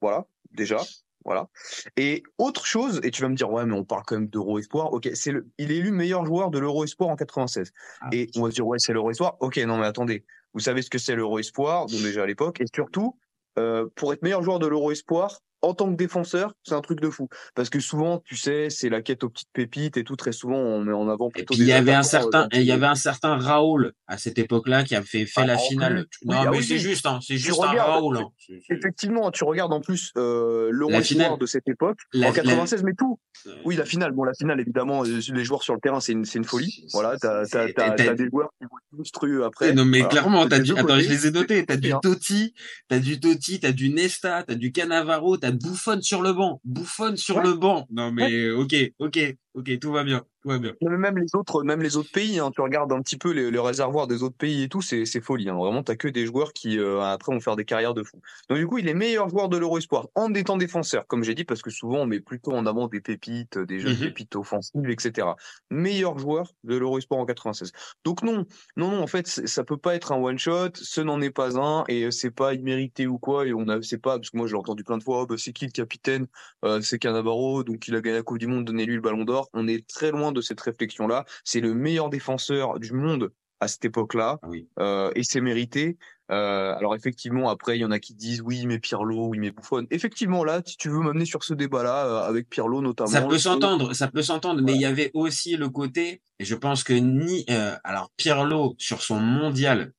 Voilà, 0.00 0.24
déjà. 0.52 0.80
Voilà. 1.24 1.48
Et 1.96 2.22
autre 2.38 2.64
chose, 2.64 3.00
et 3.02 3.10
tu 3.10 3.22
vas 3.22 3.28
me 3.28 3.34
dire, 3.34 3.50
ouais, 3.50 3.66
mais 3.66 3.74
on 3.74 3.84
parle 3.84 4.02
quand 4.06 4.16
même 4.16 4.28
d'Euro 4.28 4.58
Espoir. 4.58 4.92
Ok, 4.92 5.08
c'est 5.14 5.32
le, 5.32 5.48
il 5.58 5.70
est 5.70 5.76
élu 5.76 5.90
meilleur 5.90 6.24
joueur 6.24 6.50
de 6.50 6.58
l'Euro 6.58 6.84
Espoir 6.84 7.10
en 7.10 7.16
96. 7.16 7.72
Ah. 8.00 8.08
Et 8.12 8.28
on 8.36 8.42
va 8.42 8.50
se 8.50 8.54
dire, 8.54 8.66
ouais, 8.66 8.78
c'est 8.78 8.92
l'Euro 8.92 9.10
Espoir. 9.10 9.36
Ok, 9.40 9.58
non, 9.58 9.78
mais 9.78 9.86
attendez. 9.86 10.24
Vous 10.54 10.60
savez 10.60 10.82
ce 10.82 10.90
que 10.90 10.98
c'est 10.98 11.14
l'Euro 11.14 11.38
Espoir, 11.38 11.86
donc 11.86 12.00
déjà 12.00 12.22
à 12.22 12.26
l'époque. 12.26 12.60
Et 12.60 12.66
surtout, 12.74 13.16
euh, 13.58 13.86
pour 13.94 14.12
être 14.12 14.22
meilleur 14.22 14.42
joueur 14.42 14.58
de 14.58 14.66
l'Euro 14.66 14.90
Espoir, 14.90 15.40
en 15.62 15.74
tant 15.74 15.90
que 15.90 15.96
défenseur, 15.96 16.54
c'est 16.62 16.74
un 16.74 16.80
truc 16.80 17.00
de 17.00 17.10
fou. 17.10 17.28
Parce 17.54 17.68
que 17.70 17.80
souvent, 17.80 18.18
tu 18.24 18.36
sais, 18.36 18.70
c'est 18.70 18.88
la 18.88 19.02
quête 19.02 19.24
aux 19.24 19.28
petites 19.28 19.50
pépites 19.52 19.96
et 19.96 20.04
tout. 20.04 20.16
Très 20.16 20.32
souvent, 20.32 20.56
on 20.56 20.82
met 20.82 20.92
en 20.92 21.08
avant 21.08 21.28
Et 21.28 21.32
plutôt 21.32 21.54
puis 21.54 21.62
il 21.62 21.68
y 21.68 21.72
avait 21.72 21.92
un 21.92 22.02
certain, 22.02 22.44
euh, 22.44 22.58
il 22.58 22.62
y 22.62 22.72
avait 22.72 22.86
un 22.86 22.94
certain 22.94 23.36
Raoul 23.36 23.92
à 24.06 24.16
cette 24.18 24.38
époque-là 24.38 24.84
qui 24.84 24.94
a 24.96 25.02
fait, 25.02 25.26
fait 25.26 25.42
Ah, 25.42 25.46
la 25.46 25.58
finale. 25.58 26.06
plus. 26.06 26.26
Non, 26.26 26.32
Oui, 26.32 26.36
ah 26.40 26.50
mais 26.50 26.56
oui, 26.58 26.64
c'est 26.64 26.74
oui. 26.74 26.80
juste, 26.80 27.06
hein, 27.06 27.18
c'est 27.22 27.36
juste 27.36 27.58
regardes, 27.58 27.78
un 27.78 27.82
Raoul. 27.94 28.16
hein. 28.18 28.28
Effectivement, 28.70 29.30
tu 29.30 29.44
regardes 29.44 29.72
en 29.72 29.80
plus 29.80 30.12
euh, 30.16 30.70
l'Euro 30.72 31.36
de 31.36 31.46
cette 31.46 31.68
époque, 31.68 31.98
La- 32.12 32.28
en 32.28 32.32
96, 32.32 32.82
mais 32.82 32.94
tout. 32.94 33.18
Oui, 33.64 33.76
la 33.76 33.82
Euh, 33.82 33.86
finale. 33.86 34.12
Bon, 34.12 34.24
la 34.24 34.34
finale, 34.34 34.60
évidemment, 34.60 35.02
euh, 35.04 35.20
les 35.32 35.44
joueurs 35.44 35.62
sur 35.62 35.74
le 35.74 35.80
terrain, 35.80 36.00
c'est 36.00 36.12
une, 36.12 36.24
c'est 36.24 36.38
une 36.38 36.44
folie. 36.44 36.86
Voilà, 36.92 37.16
t'as, 37.18 37.44
des 37.44 38.28
joueurs 38.30 38.50
qui 38.58 38.64
vont 38.64 38.76
être 38.78 38.98
monstrueux 38.98 39.44
après. 39.44 39.72
non, 39.72 39.84
mais 39.84 40.06
clairement, 40.08 40.46
t'as 40.46 40.58
du, 40.58 40.72
attends, 40.76 40.98
je 40.98 41.08
les 41.08 41.26
ai 41.26 41.30
notés. 41.30 41.64
T'as 41.66 41.76
du. 41.76 41.92
Totti, 42.02 42.54
t'as 42.88 42.98
du 42.98 43.18
Totti, 43.20 43.60
t'as 43.60 43.72
du 43.72 43.90
Nesta, 43.90 44.42
t'as 44.46 44.54
du 44.54 44.72
Cannavaro, 44.72 45.36
t'as 45.36 45.49
Buffon 45.52 46.00
sur 46.02 46.22
le 46.22 46.32
banc. 46.32 46.60
Buffon 46.64 47.16
sur 47.16 47.36
Ouais. 47.36 47.44
le 47.44 47.54
banc. 47.54 47.86
Non, 47.90 48.12
mais, 48.12 48.50
ok, 48.50 48.74
ok, 48.98 49.18
ok, 49.54 49.78
tout 49.80 49.92
va 49.92 50.04
bien, 50.04 50.22
bien. 50.44 50.72
Même 50.80 51.18
les 51.18 51.34
autres, 51.34 51.62
même 51.64 51.82
les 51.82 51.96
autres 51.96 52.10
pays, 52.10 52.38
hein, 52.38 52.50
tu 52.50 52.62
regardes 52.62 52.92
un 52.92 53.00
petit 53.02 53.18
peu 53.18 53.30
les, 53.32 53.50
les 53.50 53.58
réservoirs 53.58 54.06
des 54.06 54.22
autres 54.22 54.36
pays 54.36 54.62
et 54.62 54.68
tout, 54.68 54.80
c'est, 54.80 55.04
c'est 55.04 55.20
folie. 55.20 55.48
Hein. 55.50 55.54
Vraiment, 55.56 55.82
t'as 55.82 55.96
que 55.96 56.08
des 56.08 56.24
joueurs 56.24 56.52
qui 56.54 56.78
euh, 56.78 57.00
après 57.02 57.32
vont 57.32 57.40
faire 57.40 57.56
des 57.56 57.66
carrières 57.66 57.92
de 57.92 58.02
fou. 58.02 58.20
Donc 58.48 58.58
du 58.58 58.66
coup, 58.66 58.78
il 58.78 58.88
est 58.88 58.94
meilleur 58.94 59.28
joueur 59.28 59.50
de 59.50 59.58
l'Euro 59.58 59.76
Espoir 59.78 60.08
en 60.14 60.32
étant 60.32 60.56
défenseur, 60.56 61.06
comme 61.06 61.24
j'ai 61.24 61.34
dit, 61.34 61.44
parce 61.44 61.60
que 61.60 61.70
souvent 61.70 61.98
on 61.98 62.06
met 62.06 62.20
plutôt 62.20 62.52
en 62.52 62.64
avant 62.64 62.88
des 62.88 63.00
pépites, 63.02 63.58
des 63.58 63.80
jeunes 63.80 63.96
Mhm. 63.96 63.98
pépites 63.98 64.34
offensives, 64.36 64.88
etc. 64.88 65.28
Meilleur 65.70 66.18
joueur 66.18 66.52
de 66.64 66.76
l'Euro 66.76 66.98
Espoir 66.98 67.20
en 67.20 67.26
96. 67.26 67.72
Donc 68.04 68.22
non, 68.22 68.46
non, 68.76 68.90
non, 68.92 69.02
en 69.02 69.06
fait, 69.06 69.26
ça 69.26 69.64
peut 69.64 69.76
pas 69.76 69.94
être 69.94 70.12
un 70.12 70.16
one 70.16 70.38
shot. 70.38 70.70
Ce 70.74 71.00
n'en 71.02 71.20
est 71.20 71.30
pas 71.30 71.58
un 71.58 71.84
et 71.88 72.10
c'est 72.10 72.30
pas 72.30 72.54
immérité 72.54 73.06
ou 73.06 73.18
quoi. 73.18 73.46
Et 73.46 73.52
on 73.52 73.68
a, 73.68 73.82
c'est 73.82 73.98
pas 73.98 74.16
parce 74.18 74.30
que 74.30 74.36
moi 74.38 74.46
j'ai 74.46 74.56
entendu 74.56 74.84
plein 74.84 74.96
de 74.98 75.02
fois, 75.02 75.22
oh, 75.22 75.26
bah, 75.26 75.34
c'est 75.38 75.52
qui 75.52 75.66
le 75.66 75.70
capitaine? 75.72 76.26
Euh, 76.64 76.80
C'est 76.80 76.98
Cannavaro, 76.98 77.62
donc 77.64 77.86
il 77.88 77.94
a 77.94 78.00
gagné 78.00 78.16
la 78.16 78.22
Coupe 78.22 78.38
du 78.38 78.46
Monde, 78.46 78.64
donnez-lui 78.64 78.94
le 78.94 79.00
Ballon 79.00 79.24
d'Or. 79.24 79.48
On 79.52 79.68
est 79.68 79.86
très 79.86 80.10
loin 80.10 80.29
de 80.32 80.40
cette 80.40 80.60
réflexion-là. 80.60 81.24
C'est 81.44 81.60
le 81.60 81.74
meilleur 81.74 82.08
défenseur 82.10 82.78
du 82.78 82.92
monde 82.92 83.32
à 83.62 83.68
cette 83.68 83.84
époque-là, 83.84 84.38
Ah 84.42 84.48
oui. 84.48 84.66
euh, 84.78 85.10
et 85.14 85.22
c'est 85.22 85.42
mérité. 85.42 85.98
Euh, 86.30 86.74
alors 86.76 86.94
effectivement, 86.94 87.50
après, 87.50 87.76
il 87.76 87.80
y 87.82 87.84
en 87.84 87.90
a 87.90 87.98
qui 87.98 88.14
disent 88.14 88.40
oui, 88.40 88.64
mais 88.64 88.78
Pirlo, 88.78 89.26
oui, 89.26 89.38
mais 89.38 89.50
Buffon. 89.50 89.86
Effectivement, 89.90 90.44
là, 90.44 90.62
si 90.64 90.76
tu 90.78 90.88
veux 90.88 91.00
m'amener 91.00 91.26
sur 91.26 91.44
ce 91.44 91.52
débat-là, 91.52 92.06
euh, 92.06 92.28
avec 92.28 92.48
Pirlo 92.48 92.80
notamment. 92.80 93.10
Ça 93.10 93.20
peut 93.22 93.36
s'entendre, 93.38 93.92
ça 93.92 94.08
peut 94.08 94.22
s'entendre, 94.22 94.62
mais 94.62 94.74
il 94.74 94.80
y 94.80 94.86
avait 94.86 95.10
aussi 95.12 95.56
le 95.56 95.68
côté, 95.68 96.22
et 96.38 96.44
je 96.46 96.54
pense 96.54 96.84
que 96.84 96.94
ni, 96.94 97.44
euh, 97.50 97.76
alors 97.84 98.10
Pirlo 98.16 98.74
sur 98.78 99.02
son 99.02 99.18
mondial, 99.20 99.92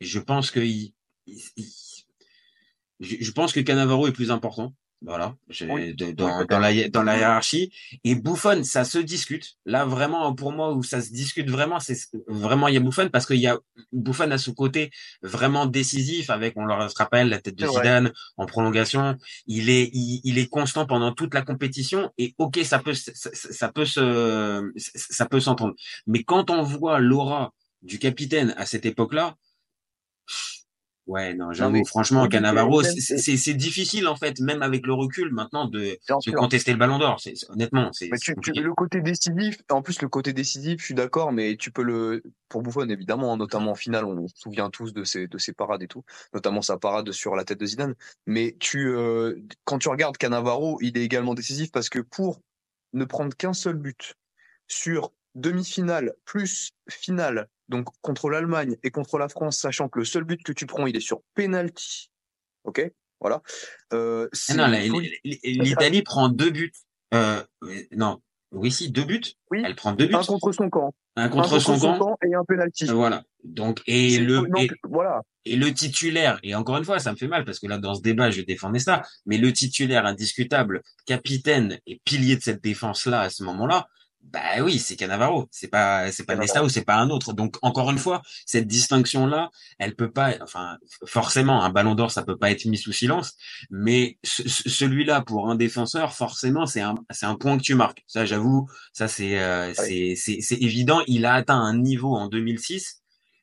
je 0.00 0.18
pense 0.18 0.50
que 0.50 0.58
il, 0.60 0.92
il- 1.26 1.40
il- 1.56 1.72
je, 3.00 3.16
je 3.20 3.30
pense 3.32 3.52
que 3.52 3.60
Cannavaro 3.60 4.08
est 4.08 4.12
plus 4.12 4.30
important. 4.32 4.72
Voilà, 5.02 5.36
Oui. 5.68 5.94
de- 5.94 6.10
dans, 6.12 6.42
la 6.58 6.88
dans 6.88 7.02
la 7.02 7.16
hiérarchie. 7.18 7.70
Et 8.02 8.14
Buffon 8.14 8.64
ça 8.64 8.82
se 8.84 8.98
discute. 8.98 9.56
Là 9.66 9.84
vraiment 9.84 10.34
pour 10.34 10.52
moi 10.52 10.72
où 10.74 10.82
ça 10.82 11.02
se 11.02 11.10
discute 11.12 11.50
vraiment 11.50 11.78
c'est 11.80 11.96
vraiment 12.26 12.66
il 12.68 12.74
y 12.74 12.76
a 12.78 12.80
Buffon 12.80 13.10
parce 13.12 13.26
qu'il 13.26 13.36
y 13.36 13.46
a 13.46 13.58
Buffon 13.92 14.30
à 14.30 14.38
ce 14.38 14.50
côté 14.50 14.90
vraiment 15.22 15.66
décisif 15.66 16.30
avec 16.30 16.54
on 16.56 16.64
le 16.64 16.74
rappelle 16.96 17.28
la 17.28 17.38
tête 17.38 17.56
de. 17.56 17.66
Zidane 17.66 18.12
en 18.38 18.46
prolongation. 18.46 19.16
Il 19.46 19.68
est 19.68 19.90
il, 19.92 20.22
il 20.24 20.38
est 20.38 20.48
constant 20.48 20.86
pendant 20.86 21.12
toute 21.12 21.34
la 21.34 21.42
compétition 21.42 22.10
et 22.16 22.34
ok 22.38 22.60
ça 22.64 22.78
peut 22.78 22.94
ça, 22.94 23.12
ça- 23.14 23.30
ça 23.52 23.68
peut 23.70 23.84
se 23.84 24.72
ça 24.76 25.26
peut 25.26 25.40
s'entendre. 25.40 25.74
Mais 26.06 26.24
quand 26.24 26.48
on 26.50 26.62
voit 26.62 27.00
l'aura 27.00 27.52
du 27.82 27.98
capitaine 27.98 28.54
à 28.56 28.64
cette 28.64 28.86
époque-là 28.86 29.36
ouais 31.06 31.34
non 31.34 31.52
j'avoue 31.52 31.84
franchement 31.84 32.28
Cannavaro 32.28 32.82
c'est 32.82 33.54
difficile 33.54 34.08
en 34.08 34.16
fait 34.16 34.40
même 34.40 34.62
avec 34.62 34.86
le 34.86 34.92
recul 34.92 35.32
maintenant 35.32 35.66
de, 35.66 35.98
de 36.08 36.30
contester 36.32 36.72
le 36.72 36.78
Ballon 36.78 36.98
d'Or. 36.98 37.20
Honnêtement 37.50 37.92
c'est 37.92 38.10
le 38.66 38.74
côté 38.74 39.00
décisif, 39.00 39.58
en 39.70 39.82
plus 39.82 40.00
le 40.02 40.08
côté 40.08 40.32
décisif, 40.32 40.80
je 40.80 40.84
suis 40.84 40.94
d'accord, 40.94 41.32
mais 41.32 41.56
tu 41.56 41.70
peux 41.70 41.82
le, 41.82 42.22
pour 42.48 42.62
Buffon 42.62 42.88
évidemment, 42.88 43.32
hein, 43.32 43.36
notamment 43.36 43.72
en 43.72 43.74
finale, 43.74 44.04
on 44.04 44.28
se 44.28 44.36
souvient 44.36 44.70
tous 44.70 44.92
de 44.92 45.04
ses, 45.04 45.26
de 45.28 45.38
ses 45.38 45.52
parades 45.52 45.82
et 45.82 45.88
tout, 45.88 46.04
notamment 46.34 46.62
sa 46.62 46.76
parade 46.78 47.10
sur 47.12 47.36
la 47.36 47.44
tête 47.44 47.60
de 47.60 47.66
Zidane. 47.66 47.94
Mais 48.26 48.56
tu, 48.58 48.88
euh, 48.88 49.36
quand 49.64 49.78
tu 49.78 49.88
regardes 49.88 50.16
Cannavaro, 50.16 50.78
il 50.80 50.96
est 50.98 51.02
également 51.02 51.34
décisif 51.34 51.70
parce 51.72 51.88
que 51.88 52.00
pour 52.00 52.40
ne 52.92 53.04
prendre 53.04 53.36
qu'un 53.36 53.52
seul 53.52 53.74
but 53.74 54.14
sur 54.68 55.12
demi-finale 55.34 56.12
plus 56.24 56.70
finale, 56.88 57.48
donc 57.68 57.88
contre 58.00 58.30
l'Allemagne 58.30 58.76
et 58.82 58.90
contre 58.90 59.18
la 59.18 59.28
France, 59.28 59.58
sachant 59.58 59.88
que 59.88 59.98
le 59.98 60.04
seul 60.04 60.24
but 60.24 60.42
que 60.42 60.52
tu 60.52 60.66
prends, 60.66 60.86
il 60.86 60.96
est 60.96 61.00
sur 61.00 61.22
penalty, 61.34 62.10
ok, 62.64 62.90
voilà. 63.20 63.42
Euh, 63.92 64.28
Ah 64.50 64.54
non, 64.54 65.00
l'Italie 65.24 66.02
prend 66.02 66.28
deux 66.28 66.50
buts. 66.50 66.72
Euh, 67.14 67.42
non, 67.92 68.20
oui, 68.52 68.70
si, 68.70 68.90
deux 68.90 69.04
buts. 69.04 69.22
Oui. 69.50 69.62
Elle 69.64 69.74
prend 69.74 69.92
deux 69.92 70.06
buts. 70.06 70.14
Un 70.14 70.22
contre 70.22 70.52
son 70.52 70.70
camp. 70.70 70.94
Un 71.16 71.28
contre, 71.28 71.54
un 71.54 71.60
son, 71.60 71.78
camp. 71.78 72.16
et 72.26 72.34
un 72.34 72.44
penalty. 72.44 72.86
Voilà. 72.86 73.24
Donc 73.42 73.80
et 73.86 74.18
le 74.18 74.42
et, 74.58 74.68
voilà. 74.84 75.22
et 75.44 75.56
le 75.56 75.72
titulaire 75.72 76.40
et 76.42 76.54
encore 76.54 76.78
une 76.78 76.84
fois 76.84 76.98
ça 76.98 77.12
me 77.12 77.16
fait 77.16 77.28
mal 77.28 77.44
parce 77.44 77.60
que 77.60 77.68
là 77.68 77.78
dans 77.78 77.94
ce 77.94 78.02
débat 78.02 78.30
je 78.30 78.42
défendais 78.42 78.80
ça 78.80 79.02
mais 79.24 79.38
le 79.38 79.52
titulaire 79.52 80.04
indiscutable 80.04 80.82
capitaine 81.06 81.78
et 81.86 82.00
pilier 82.04 82.34
de 82.36 82.42
cette 82.42 82.60
défense 82.60 83.06
là 83.06 83.20
à 83.20 83.30
ce 83.30 83.44
moment-là 83.44 83.86
bah 84.32 84.62
oui, 84.62 84.78
c'est 84.78 84.96
Cannavaro, 84.96 85.46
c'est 85.50 85.68
pas 85.68 86.10
c'est 86.10 86.24
pas 86.24 86.34
Nesta 86.36 86.64
ou 86.64 86.68
c'est 86.68 86.84
pas 86.84 86.96
un 86.96 87.10
autre. 87.10 87.32
Donc 87.32 87.56
encore 87.62 87.90
une 87.90 87.98
fois, 87.98 88.22
cette 88.44 88.66
distinction 88.66 89.26
là, 89.26 89.50
elle 89.78 89.94
peut 89.94 90.10
pas 90.10 90.34
enfin 90.42 90.78
forcément 91.06 91.62
un 91.62 91.70
ballon 91.70 91.94
d'or 91.94 92.10
ça 92.10 92.22
peut 92.24 92.36
pas 92.36 92.50
être 92.50 92.64
mis 92.64 92.78
sous 92.78 92.92
silence, 92.92 93.34
mais 93.70 94.18
celui-là 94.24 95.22
pour 95.22 95.48
un 95.48 95.54
défenseur 95.54 96.12
forcément 96.14 96.66
c'est 96.66 96.80
un 96.80 96.96
c'est 97.10 97.26
un 97.26 97.36
point 97.36 97.56
que 97.56 97.62
tu 97.62 97.74
marques. 97.74 98.02
Ça 98.06 98.24
j'avoue, 98.24 98.68
ça 98.92 99.08
c'est 99.08 99.38
euh, 99.40 99.72
c'est 99.74 100.14
c'est 100.16 100.40
c'est 100.40 100.56
évident, 100.56 101.02
il 101.06 101.24
a 101.24 101.34
atteint 101.34 101.58
un 101.60 101.78
niveau 101.78 102.14
en 102.14 102.28
2006 102.28 103.02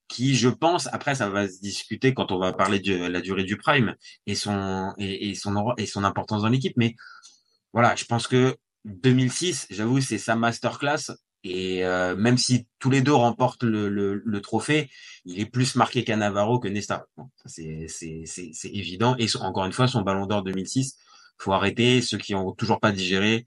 qui 0.10 0.36
je 0.36 0.50
pense 0.50 0.88
après 0.94 1.16
ça 1.16 1.30
va 1.30 1.48
se 1.48 1.60
discuter 1.62 2.14
quand 2.14 2.32
on 2.32 2.40
va 2.40 2.54
parler 2.54 2.80
de 2.80 3.08
la 3.08 3.22
durée 3.22 3.46
du 3.46 3.58
prime 3.58 3.96
et 4.28 4.36
son 4.36 4.94
et, 4.98 5.30
et 5.30 5.36
son 5.36 5.74
et 5.78 5.86
son 5.86 6.04
importance 6.04 6.42
dans 6.42 6.50
l'équipe. 6.50 6.74
Mais 6.78 6.96
voilà, 7.74 7.96
je 7.96 8.06
pense 8.06 8.28
que 8.28 8.56
2006, 8.86 9.68
j'avoue, 9.70 10.02
c'est 10.02 10.18
sa 10.18 10.36
masterclass. 10.36 11.12
Et 11.46 11.84
euh, 11.84 12.16
même 12.16 12.38
si 12.38 12.68
tous 12.80 12.90
les 12.90 13.02
deux 13.02 13.14
remportent 13.14 13.64
le, 13.64 13.90
le, 13.90 14.42
trophée, 14.42 14.90
il 15.26 15.42
est 15.42 15.46
plus 15.46 15.76
marqué 15.76 16.06
qu'à 16.06 16.16
Navarro 16.16 16.60
que 16.60 16.70
Nesta. 16.70 17.06
c'est 17.46 17.90
évident. 18.64 19.16
Et 19.18 19.28
encore 19.42 19.66
une 19.66 19.74
fois, 19.74 19.88
son 19.88 20.02
Ballon 20.02 20.26
d'Or 20.26 20.44
2006, 20.44 20.98
faut 21.38 21.52
arrêter. 21.52 22.02
Ceux 22.02 22.18
qui 22.18 22.34
ont 22.34 22.54
toujours 22.54 22.80
pas 22.80 22.94
digéré, 22.94 23.46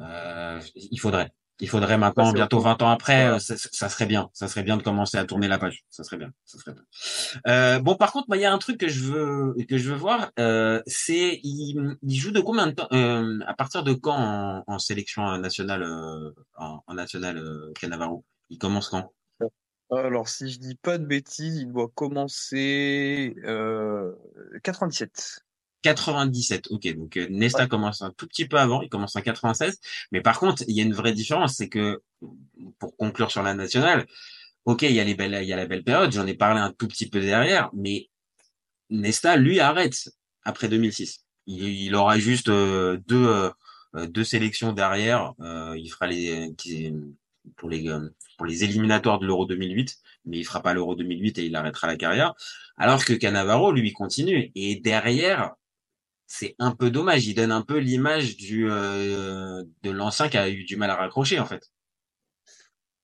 euh, 0.00 0.60
il 0.74 0.98
faudrait. 0.98 1.32
Il 1.60 1.68
faudrait 1.68 1.96
maintenant, 1.96 2.32
bientôt 2.32 2.60
20 2.60 2.82
ans 2.82 2.90
après, 2.90 3.28
euh, 3.28 3.38
ça, 3.38 3.56
ça, 3.56 3.88
serait 3.88 4.04
bien. 4.04 4.28
Ça 4.34 4.46
serait 4.46 4.62
bien 4.62 4.76
de 4.76 4.82
commencer 4.82 5.16
à 5.16 5.24
tourner 5.24 5.48
la 5.48 5.58
page. 5.58 5.84
Ça 5.88 6.04
serait 6.04 6.18
bien. 6.18 6.30
Ça 6.44 6.58
serait 6.58 6.72
bien. 6.72 6.82
Euh, 7.46 7.78
bon, 7.78 7.96
par 7.96 8.12
contre, 8.12 8.26
il 8.34 8.40
y 8.40 8.44
a 8.44 8.52
un 8.52 8.58
truc 8.58 8.78
que 8.78 8.88
je 8.88 9.04
veux 9.04 9.54
que 9.68 9.78
je 9.78 9.90
veux 9.90 9.96
voir, 9.96 10.30
euh, 10.38 10.82
c'est 10.86 11.40
il, 11.42 11.96
il, 12.02 12.16
joue 12.16 12.30
de 12.30 12.40
combien 12.40 12.66
de 12.66 12.72
temps 12.72 12.88
euh, 12.92 13.38
À 13.46 13.54
partir 13.54 13.82
de 13.84 13.94
quand 13.94 14.16
en, 14.16 14.64
en 14.66 14.78
sélection 14.78 15.38
nationale 15.38 15.82
euh, 15.82 16.30
en, 16.56 16.82
en, 16.86 16.94
nationale 16.94 17.38
euh, 17.38 17.72
Canavaro 17.80 18.24
Il 18.50 18.58
commence 18.58 18.90
quand? 18.90 19.12
Alors, 19.90 20.28
si 20.28 20.50
je 20.50 20.58
dis 20.58 20.74
pas 20.74 20.98
de 20.98 21.06
bêtises, 21.06 21.58
il 21.58 21.72
doit 21.72 21.88
commencer 21.94 23.34
97. 24.62 25.45
97, 25.94 26.68
ok. 26.70 26.94
Donc 26.96 27.16
euh, 27.16 27.28
Nesta 27.30 27.66
commence 27.66 28.02
un 28.02 28.10
tout 28.10 28.26
petit 28.26 28.46
peu 28.46 28.58
avant, 28.58 28.82
il 28.82 28.88
commence 28.88 29.14
en 29.16 29.20
96. 29.20 29.78
Mais 30.12 30.20
par 30.20 30.38
contre, 30.40 30.64
il 30.68 30.76
y 30.76 30.80
a 30.80 30.82
une 30.82 30.94
vraie 30.94 31.12
différence, 31.12 31.54
c'est 31.56 31.68
que 31.68 32.02
pour 32.78 32.96
conclure 32.96 33.30
sur 33.30 33.42
la 33.42 33.54
nationale, 33.54 34.06
ok, 34.64 34.82
il 34.82 34.92
y 34.92 35.00
a 35.00 35.04
les 35.04 35.14
belles, 35.14 35.38
il 35.42 35.48
y 35.48 35.52
a 35.52 35.56
la 35.56 35.66
belle 35.66 35.84
période. 35.84 36.12
J'en 36.12 36.26
ai 36.26 36.34
parlé 36.34 36.60
un 36.60 36.72
tout 36.72 36.88
petit 36.88 37.08
peu 37.08 37.20
derrière, 37.20 37.70
mais 37.72 38.08
Nesta 38.90 39.36
lui 39.36 39.60
arrête 39.60 40.10
après 40.42 40.68
2006. 40.68 41.24
Il, 41.46 41.94
aura 41.94 42.18
juste 42.18 42.48
euh, 42.48 42.98
deux 43.06 43.26
euh, 43.94 44.06
deux 44.08 44.24
sélections 44.24 44.72
derrière. 44.72 45.34
il 45.76 45.88
fera 45.88 46.06
les 46.06 46.52
pour 47.56 47.70
les 47.70 47.84
pour 48.36 48.46
les 48.46 48.64
éliminatoires 48.64 49.18
de 49.20 49.26
l'Euro 49.26 49.46
2008, 49.46 49.96
mais 50.26 50.38
il 50.38 50.44
fera 50.44 50.60
pas 50.62 50.74
l'Euro 50.74 50.94
2008 50.96 51.38
et 51.38 51.46
il 51.46 51.56
arrêtera 51.56 51.86
la 51.86 51.96
carrière. 51.96 52.34
Alors 52.76 53.04
que 53.04 53.14
Cannavaro 53.14 53.72
lui 53.72 53.92
continue 53.92 54.50
et 54.54 54.76
derrière 54.76 55.54
c'est 56.26 56.54
un 56.58 56.72
peu 56.72 56.90
dommage. 56.90 57.26
Il 57.26 57.34
donne 57.34 57.52
un 57.52 57.62
peu 57.62 57.78
l'image 57.78 58.36
du 58.36 58.70
euh, 58.70 59.64
de 59.82 59.90
l'ancien 59.90 60.28
qui 60.28 60.38
a 60.38 60.48
eu 60.48 60.64
du 60.64 60.76
mal 60.76 60.90
à 60.90 60.96
raccrocher 60.96 61.40
en 61.40 61.46
fait. 61.46 61.70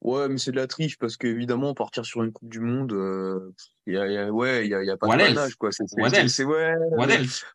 Ouais, 0.03 0.29
mais 0.29 0.37
c'est 0.37 0.51
de 0.51 0.57
la 0.57 0.67
triche 0.67 0.99
parce 0.99 1.17
qu'évidemment 1.17 1.75
partir 1.75 2.05
sur 2.05 2.25
une 2.25 2.33
Coupe 2.33 2.49
du 2.49 2.59
Monde, 2.59 2.93
euh, 2.93 3.55
y 3.87 3.97
a, 3.97 4.09
y 4.09 4.19
a, 4.19 4.33
ouais, 4.33 4.67
il 4.67 4.71
y 4.71 4.75
a, 4.75 4.83
y 4.83 4.91
a, 4.91 4.97
pas 4.97 5.07
de 5.07 5.33
d'âge 5.33 5.55
quoi. 5.55 5.71
C'est 5.71 5.85
ouais, 6.45 6.75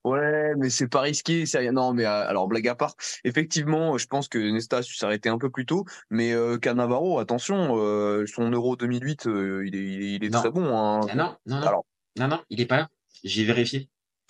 ouais, 0.06 0.56
mais 0.56 0.70
c'est 0.70 0.88
pas 0.88 1.02
risqué. 1.02 1.46
C'est 1.46 1.70
non, 1.74 1.94
mais 1.94 2.06
euh, 2.06 2.26
alors 2.26 2.48
blague 2.48 2.70
à 2.70 2.76
part, 2.76 2.96
effectivement, 3.26 3.98
je 3.98 4.08
pense 4.08 4.30
que 4.30 4.38
Nesta 4.38 4.82
s'arrêter 4.82 5.28
un 5.28 5.38
peu 5.38 5.50
plus 5.50 5.66
tôt, 5.66 5.84
mais 6.10 6.32
euh, 6.32 6.58
Cannavaro, 6.58 7.20
attention, 7.20 7.76
euh, 7.80 8.26
son 8.28 8.50
Euro 8.50 8.78
2008, 8.78 9.28
euh, 9.28 9.68
il 9.68 9.76
est, 9.76 9.80
il 9.80 10.02
est, 10.02 10.14
il 10.16 10.24
est 10.24 10.30
très 10.30 10.50
bon. 10.50 10.74
Hein. 10.74 11.02
Ah 11.10 11.16
non, 11.16 11.36
non, 11.48 11.60
non, 11.60 11.68
alors, 11.68 11.86
non, 12.18 12.30
non, 12.30 12.40
il 12.50 12.62
est 12.62 12.66
pas 12.66 12.78
là. 12.78 12.90
J'ai 13.26 13.44
vérifié. 13.44 13.90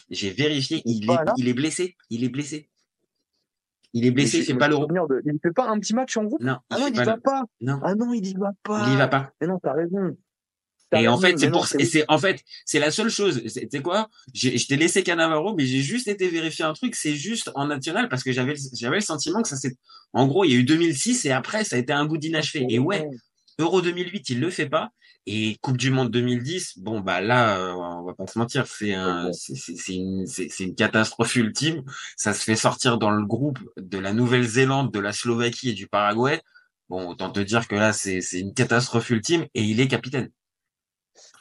J'ai 0.10 0.32
vérifié, 0.32 0.82
il, 0.86 1.10
est, 1.10 1.18
il 1.38 1.48
est 1.48 1.54
blessé. 1.54 1.96
Il 2.10 2.24
est 2.24 2.30
blessé. 2.30 2.70
Il 3.94 4.06
est 4.06 4.12
blessé, 4.12 4.40
il 4.40 4.46
fait 4.46 4.56
pas 4.56 4.68
l'euro. 4.68 4.88
Il 5.26 5.34
ne 5.34 5.40
fait 5.42 5.54
pas 5.54 5.70
un 5.70 5.80
petit 5.80 5.96
match 5.96 6.16
en 6.18 6.26
groupe? 6.26 6.42
Non. 6.42 6.58
Ah 6.70 6.80
non, 6.80 6.88
il 6.88 6.96
y 6.96 7.04
va 7.04 7.18
pas. 7.18 7.44
Non. 7.62 7.80
Ah 7.84 7.96
non, 7.96 8.14
il 8.14 8.26
y 8.26 8.34
va 8.34 8.52
pas. 8.64 8.86
Il 8.88 8.94
y 8.94 8.98
va 8.98 9.08
pas. 9.08 9.32
Mais 9.42 9.48
non, 9.48 9.60
t'as 9.62 9.74
raison. 9.74 10.16
Et 10.94 11.08
en 11.08 11.18
fait, 11.18 11.38
c'est 11.38 11.52
pour, 11.52 11.68
et 11.78 11.86
c'est, 11.86 12.06
en 12.08 12.18
fait, 12.18 12.42
c'est 12.66 12.80
la 12.80 12.92
seule 12.92 13.10
chose. 13.10 13.42
Tu 13.44 13.50
sais 13.50 13.82
quoi? 13.82 14.10
Je 14.34 14.66
t'ai 14.68 14.78
laissé 14.78 15.04
Canavaro, 15.04 15.54
mais 15.56 15.66
j'ai 15.66 15.82
juste 15.82 16.08
été 16.08 16.30
vérifier 16.30 16.64
un 16.64 16.74
truc. 16.74 16.96
C'est 16.96 17.16
juste 17.16 17.52
en 17.56 17.68
national 17.68 18.08
parce 18.08 18.24
que 18.24 18.32
j'avais, 18.32 18.54
j'avais 18.74 18.98
le 18.98 19.02
sentiment 19.02 19.42
que 19.42 19.50
ça 19.50 19.58
s'est, 19.58 19.76
en 20.14 20.28
gros, 20.28 20.46
il 20.46 20.52
y 20.52 20.56
a 20.56 20.60
eu 20.60 20.64
2006 20.64 21.26
et 21.26 21.32
après, 21.32 21.66
ça 21.66 21.76
a 21.76 21.80
été 21.80 21.92
un 21.92 22.06
goût 22.06 22.18
d'inachevé. 22.18 22.66
Et 22.70 22.80
ouais, 22.80 23.06
Euro 23.60 23.82
2008, 23.82 24.30
il 24.30 24.40
le 24.40 24.50
fait 24.50 24.70
pas. 24.70 24.92
Et 25.26 25.58
Coupe 25.62 25.78
du 25.78 25.90
Monde 25.90 26.12
2010, 26.12 26.80
bon 26.80 27.02
bah 27.02 27.22
là, 27.22 27.58
euh, 27.60 27.74
on 27.74 28.04
va 28.04 28.14
pas 28.14 28.28
se 28.28 28.38
mentir, 28.40 28.66
c'est 28.68 28.94
un, 28.94 29.32
c'est 29.34 29.96
une, 29.96 30.26
c'est 30.26 30.60
une 30.60 30.76
catastrophe 30.76 31.36
ultime. 31.36 31.84
Ça 32.16 32.34
se 32.34 32.44
fait 32.44 32.56
sortir 32.56 32.98
dans 32.98 33.12
le 33.12 33.26
groupe 33.26 33.60
de 33.78 33.98
la 33.98 34.14
Nouvelle-Zélande, 34.14 34.94
de 34.94 35.00
la 35.00 35.12
Slovaquie 35.12 35.72
et 35.72 35.74
du 35.74 35.88
Paraguay. 35.88 36.42
Bon, 36.90 37.10
autant 37.10 37.32
te 37.32 37.40
dire 37.40 37.68
que 37.68 37.76
là, 37.76 37.94
c'est 37.94 38.22
une 38.34 38.54
catastrophe 38.54 39.10
ultime 39.10 39.46
et 39.54 39.64
il 39.64 39.82
est 39.82 39.88
capitaine. 39.88 40.30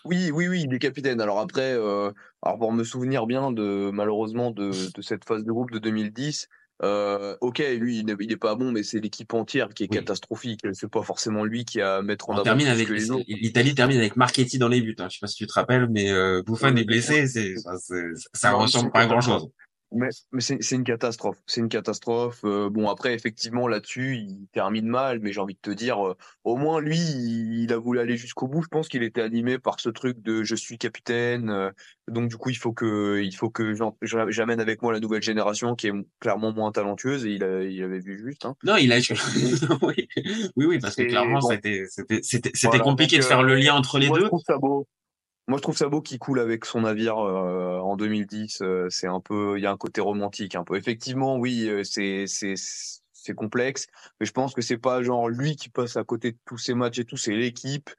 Oui, 0.05 0.31
oui, 0.33 0.49
oui, 0.49 0.63
il 0.67 0.75
est 0.75 0.79
capitaine. 0.79 1.21
Alors 1.21 1.39
après, 1.39 1.73
euh, 1.73 2.11
alors 2.43 2.59
pour 2.59 2.73
me 2.73 2.83
souvenir 2.83 3.27
bien 3.27 3.53
de 3.53 3.91
malheureusement 3.93 4.51
de, 4.51 4.71
de 4.93 5.03
cette 5.03 5.25
phase 5.25 5.45
de 5.45 5.53
groupe 5.53 5.71
de 5.71 5.79
2010, 5.79 6.49
euh, 6.83 7.37
ok, 7.41 7.63
lui, 7.79 7.99
il 7.99 8.05
n'est 8.05 8.37
pas 8.37 8.55
bon, 8.55 8.71
mais 8.71 8.83
c'est 8.83 9.01
l'équipe 9.01 9.33
entière 9.33 9.71
qui 9.71 9.85
est 9.85 9.89
catastrophique. 9.89 10.61
C'est 10.73 10.91
pas 10.91 11.03
forcément 11.03 11.45
lui 11.45 11.65
qui 11.65 11.81
a 11.81 11.97
à 11.97 12.03
mettre 12.03 12.29
en 12.29 12.35
avant. 12.35 12.43
termine 12.43 12.67
avec 12.67 12.89
l'Italie 12.89 13.75
termine 13.75 13.99
avec 13.99 14.17
Marchetti 14.17 14.59
dans 14.59 14.69
les 14.69 14.83
buts. 14.83 14.97
Hein. 14.99 15.09
Je 15.09 15.15
sais 15.15 15.21
pas 15.21 15.27
si 15.27 15.37
tu 15.37 15.47
te 15.47 15.55
rappelles, 15.55 15.89
mais 15.91 16.11
euh, 16.11 16.43
Buffon 16.43 16.77
est 16.77 16.85
blessé, 16.85 17.27
c'est 17.27 17.57
ça, 17.57 17.73
ça 18.35 18.53
ressemble 18.53 18.91
pas 18.93 19.01
à 19.01 19.07
grand 19.07 19.21
chose. 19.21 19.49
Mais, 19.93 20.09
mais 20.33 20.41
c'est 20.41 20.75
une 20.75 20.85
catastrophe. 20.85 21.39
C'est 21.47 21.61
une 21.61 21.69
catastrophe. 21.69 22.41
Euh, 22.45 22.69
bon, 22.69 22.89
après, 22.89 23.15
effectivement, 23.15 23.69
là-dessus, 23.69 24.17
il 24.17 24.49
termine 24.53 24.87
mal, 24.87 25.21
mais 25.21 25.33
j'ai 25.33 25.41
envie 25.41 25.55
de 25.55 25.61
te 25.61 25.71
dire, 25.71 26.05
euh, 26.05 26.17
au 26.45 26.57
moins, 26.57 26.81
lui, 26.81 26.99
il, 26.99 27.73
a 27.73 27.79
voulu 27.79 28.01
aller 28.01 28.17
jusqu'au 28.17 28.49
bout. 28.49 28.63
Je 28.63 28.69
pense 28.69 28.89
qu'il 28.89 29.05
était 29.05 29.23
animé 29.23 29.59
par 29.59 29.79
ce 29.79 29.89
truc 29.89 30.21
de 30.23 30.43
je 30.43 30.57
suis 30.57 30.77
capitaine. 30.77 31.51
Euh, 31.51 31.71
donc, 32.09 32.29
du 32.29 32.37
coup, 32.37 32.51
il 32.51 32.57
faut 32.57 32.73
que, 32.73 33.23
il 33.23 33.35
faut 33.35 33.49
que 33.49 33.75
j'amène 34.03 34.61
avec 34.61 34.83
moi 34.83 34.93
la 34.93 35.01
nouvelle 35.01 35.23
génération 35.23 35.77
qui 35.77 35.87
est 35.87 35.93
clairement 36.19 36.53
moins 36.53 36.73
talentueuse 36.73 37.25
et 37.25 37.31
il, 37.31 37.45
a, 37.45 37.63
il 37.63 37.83
avait 37.83 38.01
vu 38.01 38.19
juste. 38.19 38.45
Hein. 38.45 38.57
Non, 38.65 38.77
il 38.77 38.93
a. 38.93 38.97
oui, 39.83 40.09
oui, 40.57 40.79
parce 40.81 40.97
que 40.97 41.03
clairement, 41.03 41.41
c'était, 41.41 41.85
c'était, 42.23 42.79
compliqué 42.79 43.19
de 43.19 43.23
faire 43.23 43.43
le 43.43 43.55
lien 43.55 43.75
entre 43.75 43.99
les 43.99 44.09
deux. 44.09 44.23
Je 44.23 44.27
trouve 44.27 44.43
ça 44.45 44.59
beau. 44.59 44.87
Moi, 45.49 45.59
je 45.59 45.63
trouve 45.63 45.77
ça 45.77 45.89
beau 45.89 46.01
qu'il 46.01 46.19
coule 46.19 46.41
avec 46.41 46.65
son 46.65 46.81
navire 46.81 47.19
euh, 47.19 47.79
en 47.79 47.97
2010. 47.97 48.63
Euh, 48.63 48.89
c'est 48.91 49.07
un 49.07 49.21
peu, 49.21 49.59
il 49.59 49.63
y 49.63 49.67
a 49.67 49.71
un 49.71 49.77
côté 49.77 50.01
romantique 50.01 50.57
un 50.57 50.65
peu. 50.65 50.77
Effectivement, 50.77 51.37
oui, 51.37 51.69
euh, 51.69 51.85
c'est 51.85 52.25
c'est 52.27 52.55
c'est 52.57 53.35
complexe, 53.35 53.87
mais 54.19 54.27
je 54.27 54.33
pense 54.33 54.55
que 54.55 54.61
c'est 54.61 54.79
pas 54.79 55.03
genre 55.03 55.29
lui 55.29 55.57
qui 55.57 55.69
passe 55.69 55.97
à 55.97 56.05
côté 56.05 56.33
de 56.33 56.39
tous 56.45 56.59
ces 56.59 56.75
matchs 56.75 56.99
et 56.99 57.05
tout, 57.05 57.17
c'est 57.17 57.35
l'équipe. 57.35 57.91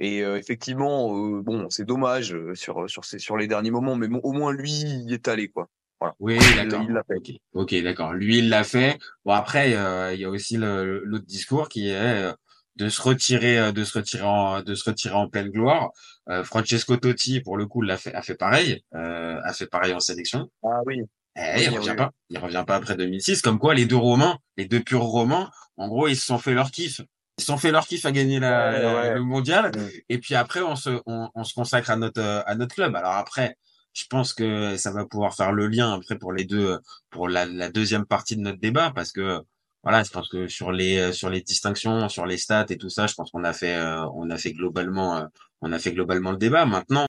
Et 0.00 0.18
effectivement, 0.20 1.08
bon, 1.40 1.68
c'est 1.70 1.84
dommage 1.84 2.36
sur 2.54 2.88
sur 2.88 3.04
ces, 3.04 3.18
sur 3.18 3.36
les 3.36 3.48
derniers 3.48 3.72
moments, 3.72 3.96
mais 3.96 4.06
bon, 4.06 4.20
au 4.22 4.30
moins 4.30 4.52
lui, 4.52 4.70
il 4.70 5.12
est 5.12 5.26
allé 5.26 5.48
quoi. 5.48 5.68
Voilà. 5.98 6.14
Oui, 6.20 6.38
d'accord. 6.54 6.84
Il 6.88 6.92
l'a 6.92 7.02
fait. 7.02 7.16
Ok, 7.16 7.32
okay 7.54 7.82
d'accord. 7.82 8.12
Lui, 8.12 8.38
il 8.38 8.48
l'a 8.48 8.62
fait. 8.62 8.96
Bon 9.24 9.32
après, 9.32 9.70
il 10.14 10.20
y 10.20 10.24
a 10.24 10.30
aussi 10.30 10.56
l'autre 10.56 11.26
discours 11.26 11.68
qui 11.68 11.88
est 11.88 12.32
de 12.78 12.88
se 12.88 13.02
retirer 13.02 13.58
euh, 13.58 13.72
de 13.72 13.84
se 13.84 13.98
retirer 13.98 14.22
en 14.22 14.62
de 14.62 14.74
se 14.74 14.88
retirer 14.88 15.14
en 15.14 15.28
pleine 15.28 15.50
gloire. 15.50 15.90
Euh, 16.30 16.44
Francesco 16.44 16.96
Totti 16.96 17.40
pour 17.40 17.56
le 17.56 17.66
coup 17.66 17.82
l'a 17.82 17.96
fait 17.96 18.14
a 18.14 18.22
fait 18.22 18.36
pareil, 18.36 18.82
euh, 18.94 19.38
a 19.44 19.52
fait 19.52 19.66
pareil 19.66 19.92
en 19.92 20.00
sélection. 20.00 20.48
Ah 20.62 20.80
oui. 20.86 21.02
Eh, 21.36 21.64
il 21.64 21.68
revient 21.70 21.94
pas, 21.96 22.10
il 22.30 22.38
revient 22.38 22.64
pas 22.66 22.76
après 22.76 22.96
2006 22.96 23.42
comme 23.42 23.58
quoi 23.58 23.74
les 23.74 23.86
deux 23.86 23.96
Romains, 23.96 24.38
les 24.56 24.66
deux 24.66 24.80
purs 24.80 25.02
Romains, 25.02 25.50
en 25.76 25.86
gros, 25.88 26.08
ils 26.08 26.16
se 26.16 26.26
sont 26.26 26.38
fait 26.38 26.54
leur 26.54 26.70
kiff. 26.70 27.00
Ils 27.36 27.42
se 27.42 27.46
sont 27.46 27.58
fait 27.58 27.70
leur 27.70 27.86
kiff 27.86 28.04
à 28.06 28.12
gagner 28.12 28.40
la, 28.40 29.14
le 29.14 29.22
mondial 29.22 29.70
et 30.08 30.18
puis 30.18 30.34
après 30.34 30.60
on 30.60 30.74
se 30.76 31.00
on, 31.06 31.28
on 31.34 31.44
se 31.44 31.54
consacre 31.54 31.90
à 31.90 31.96
notre 31.96 32.44
à 32.46 32.54
notre 32.54 32.74
club. 32.74 32.94
Alors 32.96 33.14
après 33.14 33.56
je 33.92 34.04
pense 34.08 34.32
que 34.32 34.76
ça 34.76 34.92
va 34.92 35.04
pouvoir 35.04 35.34
faire 35.34 35.52
le 35.52 35.66
lien 35.66 35.92
après 35.92 36.16
pour 36.16 36.32
les 36.32 36.44
deux 36.44 36.78
pour 37.10 37.28
la, 37.28 37.46
la 37.46 37.68
deuxième 37.70 38.06
partie 38.06 38.36
de 38.36 38.42
notre 38.42 38.60
débat 38.60 38.92
parce 38.94 39.12
que 39.12 39.42
voilà, 39.82 40.02
je 40.02 40.10
pense 40.10 40.28
que 40.28 40.48
sur 40.48 40.72
les 40.72 40.98
euh, 40.98 41.12
sur 41.12 41.30
les 41.30 41.40
distinctions, 41.40 42.08
sur 42.08 42.26
les 42.26 42.36
stats 42.36 42.66
et 42.70 42.76
tout 42.78 42.90
ça, 42.90 43.06
je 43.06 43.14
pense 43.14 43.30
qu'on 43.30 43.44
a 43.44 43.52
fait 43.52 43.74
euh, 43.74 44.04
on 44.14 44.28
a 44.30 44.36
fait 44.36 44.52
globalement 44.52 45.16
euh, 45.16 45.26
on 45.60 45.72
a 45.72 45.78
fait 45.78 45.92
globalement 45.92 46.32
le 46.32 46.36
débat. 46.36 46.66
Maintenant, 46.66 47.06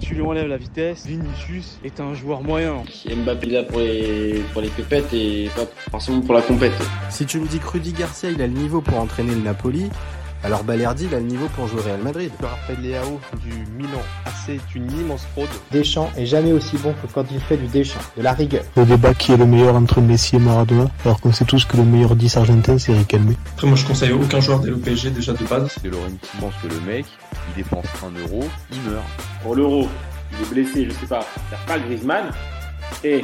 tu 0.00 0.14
lui 0.14 0.22
enlèves 0.22 0.48
la 0.48 0.56
vitesse, 0.56 1.06
Vinicius 1.06 1.78
est 1.84 2.00
un 2.00 2.14
joueur 2.14 2.42
moyen. 2.42 2.82
Mbappé 3.06 3.46
là 3.46 3.62
pour 3.62 3.78
les, 3.78 4.42
pour 4.52 4.62
les 4.62 4.68
pépettes 4.68 5.12
et 5.12 5.48
pas 5.54 5.66
forcément 5.90 6.20
pour 6.20 6.34
la 6.34 6.42
compète. 6.42 6.72
Si 7.10 7.26
tu 7.26 7.38
me 7.38 7.46
dis 7.46 7.58
que 7.58 7.68
Rudy 7.68 7.92
Garcia 7.92 8.30
il 8.30 8.40
a 8.40 8.46
le 8.46 8.52
niveau 8.52 8.80
pour 8.80 8.98
entraîner 8.98 9.34
le 9.34 9.42
Napoli, 9.42 9.90
alors 10.42 10.64
Balerdi 10.64 11.06
il 11.06 11.14
a 11.14 11.18
le 11.18 11.26
niveau 11.26 11.46
pour 11.48 11.66
jouer 11.66 11.80
au 11.80 11.84
Real 11.84 12.00
Madrid. 12.00 12.30
Raphaël 12.40 12.78
Leao 12.80 13.20
du 13.42 13.52
Milan 13.76 14.02
AC 14.24 14.50
est 14.50 14.74
une 14.74 14.90
immense 14.92 15.26
fraude. 15.32 15.48
Deschamps 15.70 16.10
est 16.16 16.26
jamais 16.26 16.52
aussi 16.52 16.76
bon 16.78 16.92
que 16.92 17.12
quand 17.12 17.24
il 17.30 17.40
fait 17.40 17.56
du 17.56 17.66
Deschamps, 17.66 18.00
de 18.16 18.22
la 18.22 18.32
rigueur. 18.32 18.62
Le 18.76 18.84
débat 18.84 19.14
qui 19.14 19.32
est 19.32 19.36
le 19.36 19.46
meilleur 19.46 19.74
entre 19.74 20.00
Messi 20.00 20.36
et 20.36 20.38
Maradona, 20.38 20.86
alors 21.04 21.20
qu'on 21.20 21.32
sait 21.32 21.44
tous 21.44 21.64
que 21.64 21.76
le 21.76 21.84
meilleur 21.84 22.16
10 22.16 22.36
argentin 22.38 22.78
c'est 22.78 22.92
Riquelme. 22.92 23.34
Après 23.54 23.66
moi 23.66 23.76
je 23.76 23.84
conseille 23.84 24.12
aucun 24.12 24.40
joueur 24.40 24.60
d'aller 24.60 24.72
au 24.72 24.78
PSG 24.78 25.10
déjà 25.10 25.32
de 25.32 25.44
base. 25.44 25.76
De 25.82 25.90
Laurenti 25.90 26.18
pense 26.40 26.54
que 26.62 26.68
le 26.68 26.80
mec, 26.80 27.06
il 27.48 27.62
dépense 27.62 27.86
un 28.04 28.18
euro, 28.20 28.44
il 28.72 28.90
meurt. 28.90 29.04
Pour 29.42 29.54
l'euro, 29.54 29.88
il 30.32 30.42
est 30.42 30.50
blessé, 30.50 30.86
je 30.86 30.92
sais 30.92 31.06
pas, 31.06 31.20
c'est 31.50 31.66
pas 31.66 31.78
Griezmann. 31.78 32.30
Et 33.04 33.22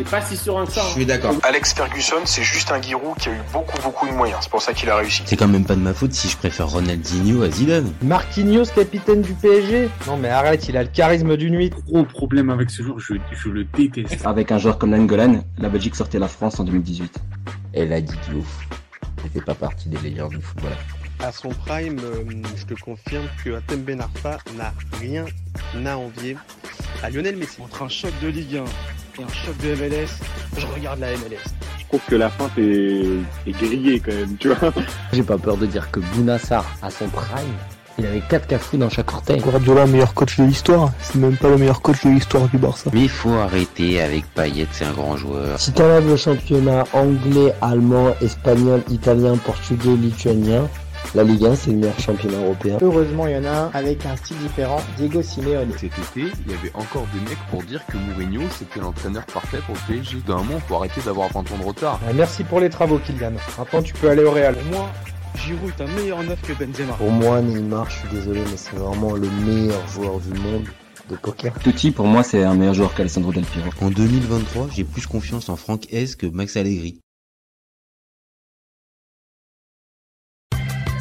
c'est 0.00 0.10
pas 0.10 0.22
si 0.22 0.36
serein 0.36 0.64
que 0.64 0.72
ça. 0.72 0.82
Je 0.88 0.92
suis 0.92 1.06
d'accord. 1.06 1.34
Alex 1.42 1.74
Ferguson, 1.74 2.16
c'est 2.24 2.42
juste 2.42 2.72
un 2.72 2.80
Giroud 2.80 3.18
qui 3.18 3.28
a 3.28 3.32
eu 3.32 3.40
beaucoup 3.52 3.78
beaucoup 3.82 4.06
de 4.06 4.12
moyens. 4.12 4.40
C'est 4.42 4.50
pour 4.50 4.62
ça 4.62 4.72
qu'il 4.72 4.88
a 4.88 4.96
réussi. 4.96 5.22
C'est 5.26 5.36
quand 5.36 5.48
même 5.48 5.66
pas 5.66 5.74
de 5.74 5.80
ma 5.80 5.92
faute 5.92 6.14
si 6.14 6.28
je 6.28 6.36
préfère 6.38 6.68
Ronaldinho 6.70 7.42
à 7.42 7.50
Zidane. 7.50 7.92
Marquinhos, 8.02 8.64
capitaine 8.74 9.20
du 9.20 9.34
PSG 9.34 9.90
Non 10.06 10.16
mais 10.16 10.28
arrête, 10.30 10.66
il 10.68 10.76
a 10.78 10.84
le 10.84 10.88
charisme 10.88 11.36
d'une 11.36 11.54
nuit. 11.54 11.70
Gros 11.86 12.04
problème 12.04 12.48
avec 12.48 12.70
ce 12.70 12.82
joueur, 12.82 12.98
je, 12.98 13.14
je 13.32 13.48
le 13.50 13.64
déteste. 13.64 14.24
Avec 14.24 14.52
un 14.52 14.58
joueur 14.58 14.78
comme 14.78 14.90
Nangolan, 14.90 15.44
la 15.58 15.68
Belgique 15.68 15.96
sortait 15.96 16.18
la 16.18 16.28
France 16.28 16.58
en 16.58 16.64
2018. 16.64 17.18
Elle 17.74 17.92
a 17.92 18.00
dit 18.00 18.14
Diouf. 18.28 18.46
Elle 19.22 19.30
fait 19.30 19.44
pas 19.44 19.54
partie 19.54 19.90
des 19.90 19.98
légendes 19.98 20.30
du 20.30 20.40
football. 20.40 20.72
À 21.22 21.30
son 21.32 21.50
prime, 21.50 21.98
euh, 22.02 22.24
je 22.56 22.64
te 22.64 22.80
confirme 22.80 23.26
que 23.44 23.50
Atem 23.50 23.82
Ben 23.82 24.00
Arfa 24.00 24.38
n'a 24.56 24.72
rien 24.98 25.26
à 25.84 25.98
envier 25.98 26.38
à 27.02 27.10
Lionel 27.10 27.36
Messi. 27.36 27.60
Entre 27.60 27.82
un 27.82 27.88
choc 27.88 28.12
de 28.22 28.28
Ligue 28.28 28.56
1 28.56 28.64
et 29.20 29.22
un 29.22 29.28
choc 29.28 29.56
de 29.58 29.74
MLS, 29.74 30.08
je 30.56 30.66
regarde 30.66 31.00
la 31.00 31.12
MLS. 31.12 31.44
Je 31.78 31.86
trouve 31.86 32.00
que 32.08 32.16
la 32.16 32.30
feinte 32.30 32.56
est, 32.58 33.18
est 33.46 33.52
grillée 33.52 34.00
quand 34.00 34.14
même, 34.14 34.36
tu 34.38 34.48
vois. 34.48 34.72
J'ai 35.12 35.22
pas 35.22 35.38
peur 35.38 35.56
de 35.56 35.66
dire 35.66 35.90
que 35.90 36.00
Bounassar, 36.00 36.64
à 36.82 36.90
son 36.90 37.08
prime, 37.08 37.54
il 37.98 38.06
avait 38.06 38.22
4 38.28 38.46
cafous 38.46 38.76
dans 38.78 38.88
chaque 38.88 39.12
orteil. 39.12 39.40
Guardiola, 39.40 39.86
meilleur 39.86 40.14
coach 40.14 40.38
de 40.38 40.44
l'histoire, 40.44 40.90
c'est 41.00 41.16
même 41.16 41.36
pas 41.36 41.50
le 41.50 41.58
meilleur 41.58 41.82
coach 41.82 42.04
de 42.04 42.10
l'histoire 42.10 42.48
du 42.48 42.58
Barça. 42.58 42.90
Mais 42.94 43.02
il 43.02 43.08
faut 43.08 43.32
arrêter 43.32 44.00
avec 44.00 44.24
Payet, 44.34 44.66
c'est 44.72 44.86
un 44.86 44.92
grand 44.92 45.16
joueur. 45.16 45.60
Si 45.60 45.72
t'enlèves 45.72 46.08
le 46.08 46.16
championnat 46.16 46.84
anglais, 46.92 47.52
allemand, 47.60 48.14
espagnol, 48.22 48.82
italien, 48.88 49.36
portugais, 49.36 49.96
lituanien, 49.96 50.68
la 51.14 51.24
Ligue 51.24 51.44
1 51.44 51.54
c'est 51.54 51.70
le 51.70 51.78
meilleur 51.78 51.98
championnat 51.98 52.38
européen. 52.38 52.78
Heureusement, 52.82 53.26
il 53.26 53.34
y 53.34 53.36
en 53.36 53.44
a 53.44 53.50
un 53.50 53.70
avec 53.74 54.06
un 54.06 54.16
style 54.16 54.36
différent, 54.38 54.80
Diego 54.96 55.22
Simeone. 55.22 55.72
Cet 55.72 55.98
été, 55.98 56.32
il 56.46 56.52
y 56.52 56.54
avait 56.54 56.72
encore 56.74 57.06
des 57.12 57.20
mecs 57.28 57.38
pour 57.50 57.62
dire 57.62 57.84
que 57.86 57.96
Mourinho 57.96 58.42
c'était 58.58 58.80
l'entraîneur 58.80 59.24
parfait 59.26 59.58
pour 59.66 59.74
le 59.74 59.94
PSG. 59.94 60.18
D'un 60.26 60.36
moment, 60.36 60.60
faut 60.66 60.76
arrêter 60.76 61.00
d'avoir 61.04 61.32
20 61.32 61.40
ans 61.40 61.58
de 61.58 61.64
retard. 61.64 62.00
Ah, 62.08 62.12
merci 62.14 62.44
pour 62.44 62.60
les 62.60 62.70
travaux, 62.70 62.98
Kylian. 62.98 63.32
Maintenant, 63.58 63.82
tu 63.82 63.94
peux 63.94 64.08
aller 64.10 64.24
au 64.24 64.30
Real. 64.30 64.54
Pour 64.54 64.78
moi, 64.78 64.90
Giroud 65.36 65.72
est 65.78 65.82
un 65.82 65.86
meilleur 65.86 66.22
neuf 66.22 66.40
que 66.42 66.52
Benzema. 66.52 66.92
Pour 66.94 67.10
moi, 67.10 67.40
Neymar, 67.40 67.88
je 67.90 67.98
suis 67.98 68.08
désolé, 68.08 68.40
mais 68.40 68.56
c'est 68.56 68.76
vraiment 68.76 69.14
le 69.14 69.28
meilleur 69.44 69.86
joueur 69.88 70.18
du 70.20 70.38
monde 70.38 70.64
de 71.08 71.16
poker. 71.16 71.52
Totti, 71.58 71.90
pour 71.90 72.06
moi, 72.06 72.22
c'est 72.22 72.44
un 72.44 72.54
meilleur 72.54 72.74
joueur 72.74 72.94
qu'Alessandro 72.94 73.32
Del 73.32 73.44
Piero. 73.44 73.70
En 73.80 73.90
2023, 73.90 74.68
j'ai 74.72 74.84
plus 74.84 75.06
confiance 75.06 75.48
en 75.48 75.56
Franck 75.56 75.92
S 75.92 76.14
que 76.14 76.26
Max 76.26 76.56
Allegri. 76.56 77.00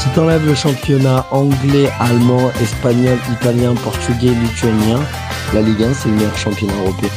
Si 0.00 0.08
t'enlèves 0.14 0.46
le 0.46 0.54
championnat 0.54 1.26
anglais, 1.30 1.90
allemand, 2.00 2.50
espagnol, 2.62 3.18
italien, 3.32 3.74
portugais, 3.74 4.30
lituanien, 4.30 4.98
la 5.52 5.60
Ligue 5.60 5.82
1 5.82 5.92
c'est 5.92 6.08
le 6.08 6.14
meilleur 6.14 6.38
championnat 6.38 6.72
européen. 6.72 7.10